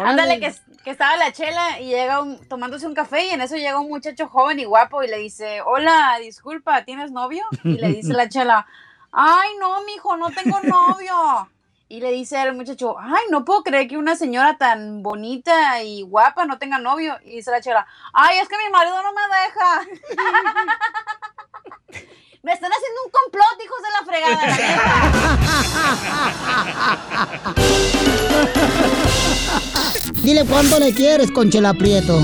[0.05, 0.53] Ándale, que,
[0.91, 4.27] estaba la chela y llega un, tomándose un café y en eso llega un muchacho
[4.27, 7.43] joven y guapo y le dice, hola, disculpa, ¿tienes novio?
[7.63, 8.67] Y le dice la chela,
[9.11, 11.49] ay, no, mijo, no tengo novio.
[11.87, 16.01] Y le dice el muchacho, ay, no puedo creer que una señora tan bonita y
[16.01, 17.17] guapa no tenga novio.
[17.23, 19.81] Y dice la chela, ay, es que mi marido no me deja.
[22.45, 24.37] me están haciendo un complot, hijos de la fregada.
[24.45, 24.55] la
[30.05, 30.21] neta.
[30.21, 32.19] Dile cuánto le quieres, Conchela Prieto.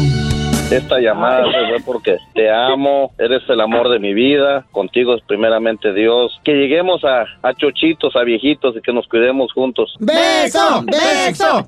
[0.70, 5.92] Esta llamada fue porque te amo, eres el amor de mi vida, contigo es primeramente
[5.92, 6.40] Dios.
[6.46, 9.96] Que lleguemos a, a chochitos, a viejitos y que nos cuidemos juntos.
[10.00, 10.84] ¡Beso!
[10.86, 11.68] ¡Beso!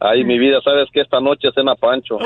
[0.00, 2.18] Ay, mi vida, sabes que esta noche cena Pancho.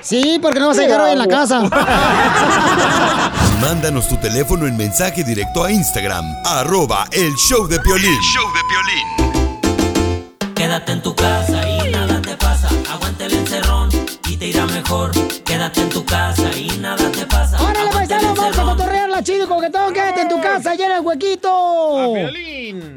[0.00, 1.62] Sí, porque no vas a llegar hoy en la casa.
[3.60, 8.18] Mándanos tu teléfono en mensaje directo a Instagram, arroba el show de Piolín.
[8.32, 10.54] show de Piolín.
[10.54, 12.70] Quédate en tu casa y nada te pasa.
[12.90, 13.89] Aguanta el encerrón
[14.30, 15.10] y te irá mejor.
[15.44, 17.60] Quédate en tu casa y nada te pasa.
[17.60, 18.76] ¡Órale, Aguanta el paisano, vamos a encerrón.
[18.76, 19.92] cotorrear la chido coquetón!
[19.92, 22.14] ¡Quédate en tu casa, llena el huequito!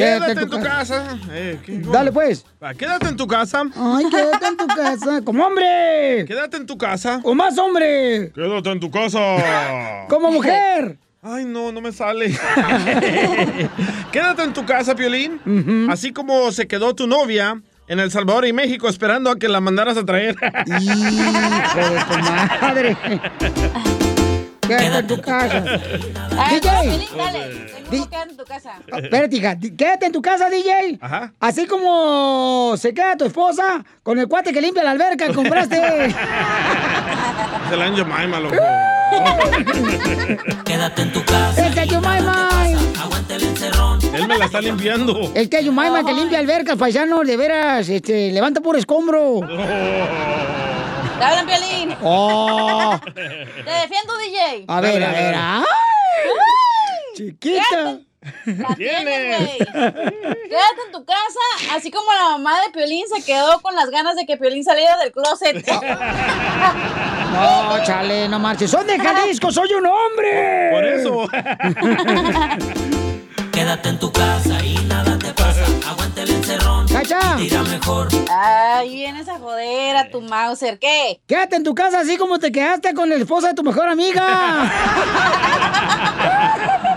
[0.00, 1.18] Quédate en tu casa.
[1.30, 1.78] Eh, ¿qué?
[1.78, 2.44] Dale, pues.
[2.62, 3.62] Va, quédate en tu casa.
[3.76, 5.20] ¡Ay, quédate en tu casa!
[5.24, 6.24] ¡Como hombre!
[6.26, 7.20] Quédate en tu casa.
[7.22, 8.32] ¡O más hombre!
[8.34, 10.06] Quédate en tu casa.
[10.08, 10.98] ¡Como mujer!
[11.22, 12.28] Ay, no, no me sale.
[14.12, 15.86] Quédate en tu casa, Piolín.
[15.90, 19.60] Así como se quedó tu novia en El Salvador y México esperando a que la
[19.60, 20.36] mandaras a traer.
[20.66, 22.18] ¡Hijo de tu
[22.62, 22.96] madre!
[24.76, 25.64] Quédate en tu casa.
[26.38, 27.08] Ay, DJ.
[27.16, 27.70] Dale.
[27.90, 28.70] Que quedar en tu casa.
[28.86, 30.98] Espérate, hija, quédate en tu casa, DJ.
[31.00, 31.32] Ajá.
[31.40, 35.76] Así como se queda tu esposa con el cuate que limpia la alberca que compraste.
[37.72, 38.56] El año Maima, loco.
[40.64, 41.66] Quédate en tu casa.
[41.66, 42.74] ¡El que Yumaymay!
[43.00, 43.98] Aguanta el encerrón.
[44.12, 45.30] Él me la está limpiando.
[45.34, 49.40] El que Yumaymay que limpia albercas, paisano, de veras, este, levanta por escombro.
[51.20, 51.96] Te hablan, Piolín.
[52.02, 52.98] Oh.
[53.14, 54.64] Te defiendo, DJ.
[54.68, 55.34] A ver, a ver.
[55.36, 55.64] ¡Ay!
[57.14, 57.98] Chiquita.
[58.46, 59.58] La tienes.
[59.58, 64.16] Quédate en tu casa, así como la mamá de Piolín se quedó con las ganas
[64.16, 65.62] de que Piolín saliera del closet.
[67.30, 68.70] No, chale, no marches.
[68.70, 70.70] Son de Jalisco, soy un hombre.
[70.72, 71.28] Por eso.
[73.60, 75.60] Quédate en tu casa y nada te pasa.
[75.86, 76.88] Aguante el encerrón.
[76.88, 77.36] ¡Cacha!
[77.68, 78.08] Mejor.
[78.34, 80.78] Ay, vienes a joder a tu Mauser.
[80.78, 81.20] ¿Qué?
[81.26, 84.22] Quédate en tu casa así como te quedaste con la esposa de tu mejor amiga.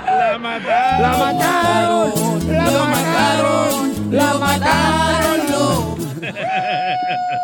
[0.07, 1.01] La mataron.
[1.01, 2.13] La mataron.
[2.47, 4.09] La mataron.
[4.09, 5.03] La mataron.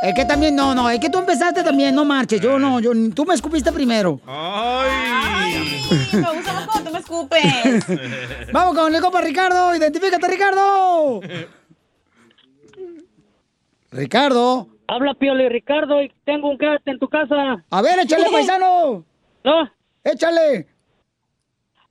[0.01, 2.39] Es que también, no, no, es que tú empezaste también, no marches.
[2.39, 4.21] Yo no, yo, tú me escupiste primero.
[4.25, 5.85] Ay.
[6.13, 6.58] Me gusta
[6.99, 8.51] me escupes.
[8.53, 9.75] Vamos con el compa Ricardo.
[9.75, 11.21] Identifícate, Ricardo.
[13.91, 14.67] Ricardo.
[14.87, 17.63] Habla Pioli Ricardo y tengo un quédate en tu casa.
[17.69, 19.05] A ver, échale, paisano.
[19.43, 19.71] ¿No?
[20.03, 20.67] Échale.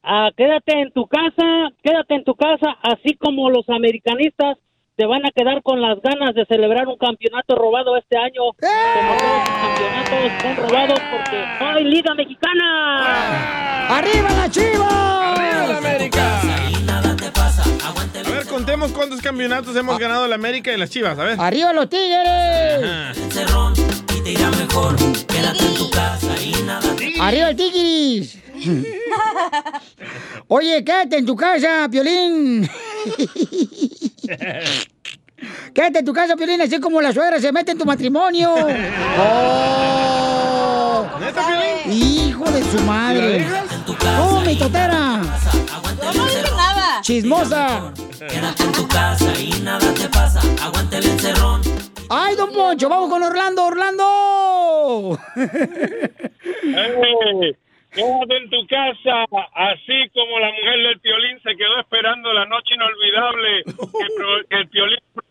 [0.02, 4.56] Ah, quédate en tu casa, quédate en tu casa, así como los americanistas
[4.98, 8.42] se van a quedar con las ganas de celebrar un campeonato robado este año.
[8.58, 13.96] Como todos los campeonatos son robados porque no hay liga mexicana.
[13.96, 15.34] ¡Arriba la chiva!
[15.34, 16.40] ¡Arriba la América!
[18.26, 21.40] A ver, contemos cuántos campeonatos hemos ganado la América y las Chivas, a ver.
[21.40, 22.82] ¡Arriba los tigres!
[22.82, 24.17] Ajá.
[24.28, 24.94] Te irá mejor.
[25.26, 28.36] Quédate en tu casa y nada te ¡Arriba el tigris!
[30.48, 32.68] Oye, quédate en tu casa, Piolín.
[35.72, 38.54] Quédate en tu casa, Piolín, así como la suegra se mete en tu matrimonio.
[39.18, 41.06] ¡Oh!
[41.90, 43.46] ¡Hijo de su madre!
[44.20, 45.22] ¡Oh, mi totera!
[46.02, 47.00] No dije nada.
[47.00, 47.94] ¡Chismosa!
[48.28, 50.42] Quédate en tu casa y nada te pasa.
[50.62, 51.62] Aguante el encerrón.
[52.10, 52.88] ¡Ay, don Poncho!
[52.88, 55.18] ¡Vamos con Orlando, Orlando!
[57.90, 59.24] Quédate en tu casa,
[59.54, 63.72] así como la mujer del Piolín se quedó esperando la noche inolvidable que,
[64.16, 64.64] pro- que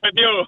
[0.02, 0.48] Piolín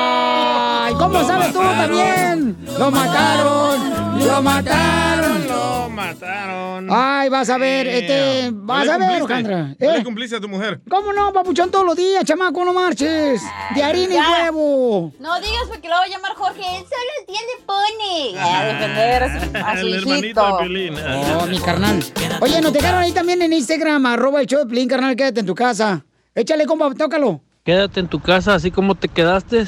[0.00, 0.94] ¡Ay!
[0.94, 2.56] ¿Cómo sabes tú también?
[2.78, 4.18] ¡Lo mataron!
[4.26, 5.48] ¡Lo mataron!
[5.48, 6.88] Lo mataron.
[6.90, 9.10] Ay, vas a ver, este, vas a ver.
[9.22, 9.74] Alejandra.
[9.78, 10.04] Le ¿Eh?
[10.04, 10.80] cumpliste a tu mujer.
[10.88, 13.42] ¿Cómo no, papuchón, todos los días, chamaco, no marches?
[13.74, 15.12] De harina y huevo.
[15.18, 16.60] No digas porque lo va a llamar Jorge.
[16.78, 18.38] Él solo entiende pone.
[18.40, 20.94] A defender a su, a su El hermanito Piolín.
[21.40, 22.02] Oh, mi carnal.
[22.40, 25.46] Oye, nos dejaron ahí también en Instagram, arroba el show de Piolín, carnal, quédate en
[25.46, 26.04] tu casa.
[26.34, 27.40] Échale, compa, tócalo.
[27.64, 29.66] Quédate en tu casa así como te quedaste,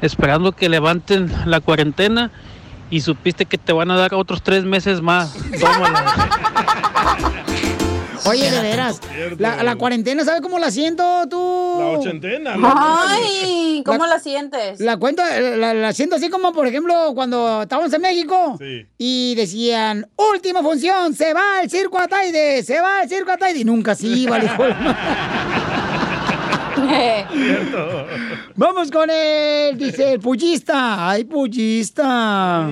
[0.00, 2.30] esperando que levanten la cuarentena
[2.90, 5.34] y supiste que te van a dar otros tres meses más.
[5.58, 6.14] Tómala.
[8.24, 9.00] Oye, de veras,
[9.38, 11.76] la, la cuarentena, ¿sabes cómo la siento tú?
[11.80, 12.54] La ochentena.
[13.08, 14.78] Ay, ¿cómo la, sientes?
[14.78, 15.24] La cuento,
[15.58, 18.86] la, la siento así como, por ejemplo, cuando estábamos en México Sí.
[18.96, 23.58] y decían, última función, se va el circo Ataide, se va el circo Ataide.
[23.58, 24.96] Y nunca se iba, el hijo de ma-
[26.76, 26.81] Cierto.
[28.56, 31.08] Vamos con él, dice el pullista.
[31.08, 32.70] Ay, pullista.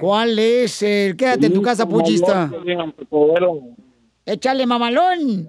[0.00, 1.16] ¿Cuál es el?
[1.16, 2.50] Quédate en tu casa, pullista.
[4.26, 5.48] Échale, mamalón.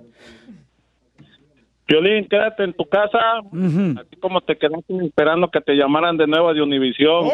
[1.85, 6.53] Piolín, quédate en tu casa, así como te quedaste esperando que te llamaran de nuevo
[6.53, 7.25] de Univisión.
[7.25, 7.31] ¡Oh!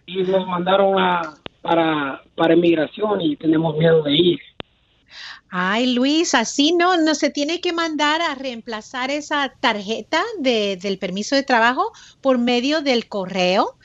[0.07, 4.41] y nos mandaron a, para, para inmigración y tenemos miedo de ir.
[5.57, 10.99] Ay, Luis, así no, no se tiene que mandar a reemplazar esa tarjeta de- del
[10.99, 13.79] permiso de trabajo por medio del correo.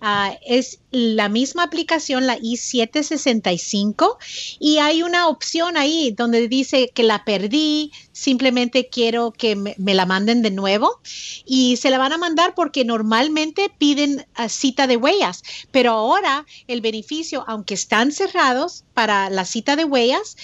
[0.00, 4.18] Ah, es la misma aplicación, la I-765,
[4.60, 9.94] y hay una opción ahí donde dice que la perdí, simplemente quiero que me, me
[9.94, 11.00] la manden de nuevo
[11.44, 15.42] y se la van a mandar porque normalmente piden ah, cita de huellas,
[15.72, 20.36] pero ahora el beneficio, aunque están cerrados para la cita de huellas,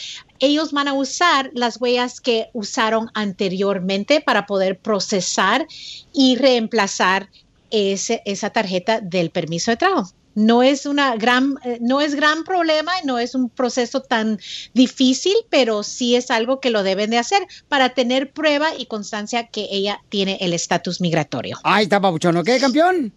[0.43, 5.66] ellos van a usar las huellas que usaron anteriormente para poder procesar
[6.12, 7.28] y reemplazar
[7.70, 10.10] ese- esa tarjeta del permiso de trabajo.
[10.35, 14.39] No es una gran, eh, no es gran problema, no es un proceso tan
[14.74, 19.47] difícil, pero sí es algo que lo deben de hacer para tener prueba y constancia
[19.48, 21.59] que ella tiene el estatus migratorio.
[21.64, 22.36] Ahí está, Papuchón.
[22.39, 23.12] ¿Ok, campeón?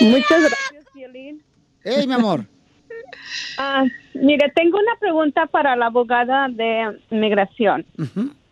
[0.00, 1.42] Muchas gracias, Violín.
[1.84, 2.46] ¡Ey, mi amor!
[3.58, 3.84] Ah,
[4.14, 7.84] mire, tengo una pregunta para la abogada de migración.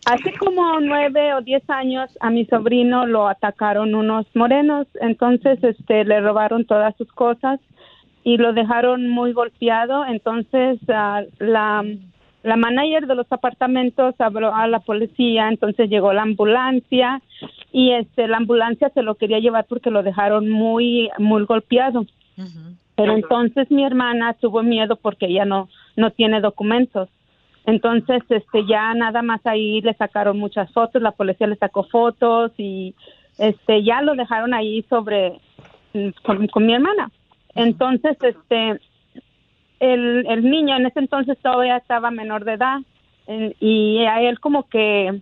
[0.06, 6.05] Hace como nueve o diez años a mi sobrino lo atacaron unos morenos, entonces este
[6.05, 7.60] le robaron todas sus cosas
[8.24, 10.05] y lo dejaron muy golpeado.
[10.06, 11.85] Entonces ah, la
[12.43, 17.20] la manager de los apartamentos habló a la policía, entonces llegó la ambulancia
[17.70, 22.06] y este la ambulancia se lo quería llevar porque lo dejaron muy muy golpeado.
[22.97, 27.10] Pero entonces mi hermana tuvo miedo porque ella no no tiene documentos.
[27.70, 32.51] Entonces, este, ya nada más ahí le sacaron muchas fotos, la policía le sacó fotos
[32.59, 32.97] y,
[33.38, 35.40] este, ya lo dejaron ahí sobre
[35.94, 36.09] mm,
[36.51, 37.12] con, mi hermana.
[37.55, 38.80] Entonces, este,
[39.78, 42.78] el, niño en ese entonces todavía estaba menor de edad
[43.60, 45.20] y a él como que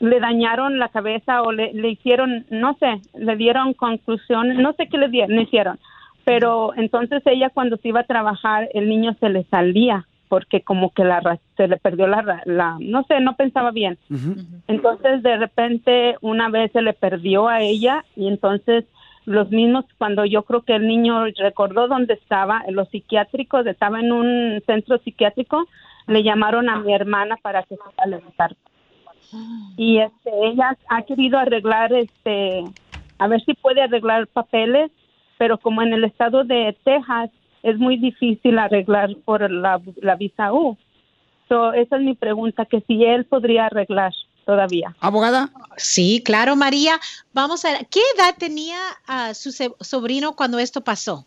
[0.00, 4.98] le dañaron la cabeza o le, hicieron, no sé, le dieron conclusión, no sé qué
[4.98, 5.78] le, di- le hicieron,
[6.24, 10.94] pero entonces ella cuando se iba a trabajar el niño se le salía porque como
[10.94, 13.98] que la ra- se le perdió la, ra- la no sé, no pensaba bien.
[14.66, 18.86] Entonces de repente una vez se le perdió a ella y entonces
[19.26, 24.00] los mismos cuando yo creo que el niño recordó dónde estaba, en los psiquiátricos, estaba
[24.00, 25.68] en un centro psiquiátrico,
[26.06, 28.56] le llamaron a mi hermana para que fuera a levantar.
[29.76, 32.64] Y este ella ha querido arreglar este
[33.18, 34.90] a ver si puede arreglar papeles,
[35.36, 37.28] pero como en el estado de Texas
[37.62, 40.76] es muy difícil arreglar por la, la visa U.
[41.48, 44.12] So, esa es mi pregunta, que si él podría arreglar
[44.46, 44.94] todavía.
[45.00, 45.50] ¿Abogada?
[45.76, 46.98] Sí, claro, María.
[47.32, 51.24] Vamos a ver, ¿qué edad tenía ah, su se- sobrino cuando esto pasó?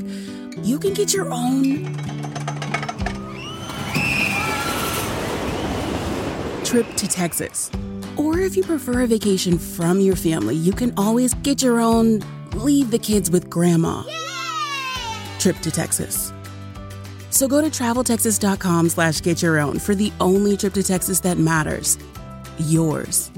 [0.63, 1.85] You can get your own
[6.65, 7.71] trip to Texas.
[8.17, 12.23] Or if you prefer a vacation from your family, you can always get your own
[12.55, 14.05] leave the kids with grandma
[15.39, 16.33] trip to Texas.
[17.31, 21.39] So go to traveltexas.com slash get your own for the only trip to Texas that
[21.39, 21.99] matters.
[22.59, 23.31] Yours.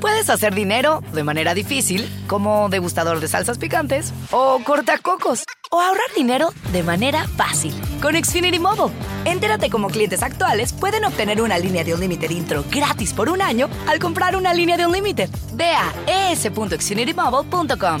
[0.00, 6.06] Puedes hacer dinero de manera difícil, como degustador de salsas picantes, o cortacocos, o ahorrar
[6.16, 8.94] dinero de manera fácil con Xfinity Mobile.
[9.26, 13.68] Entérate cómo clientes actuales pueden obtener una línea de Unlimited intro gratis por un año
[13.86, 15.28] al comprar una línea de Unlimited.
[15.52, 15.92] Ve a
[16.32, 18.00] es.xfinitymobile.com.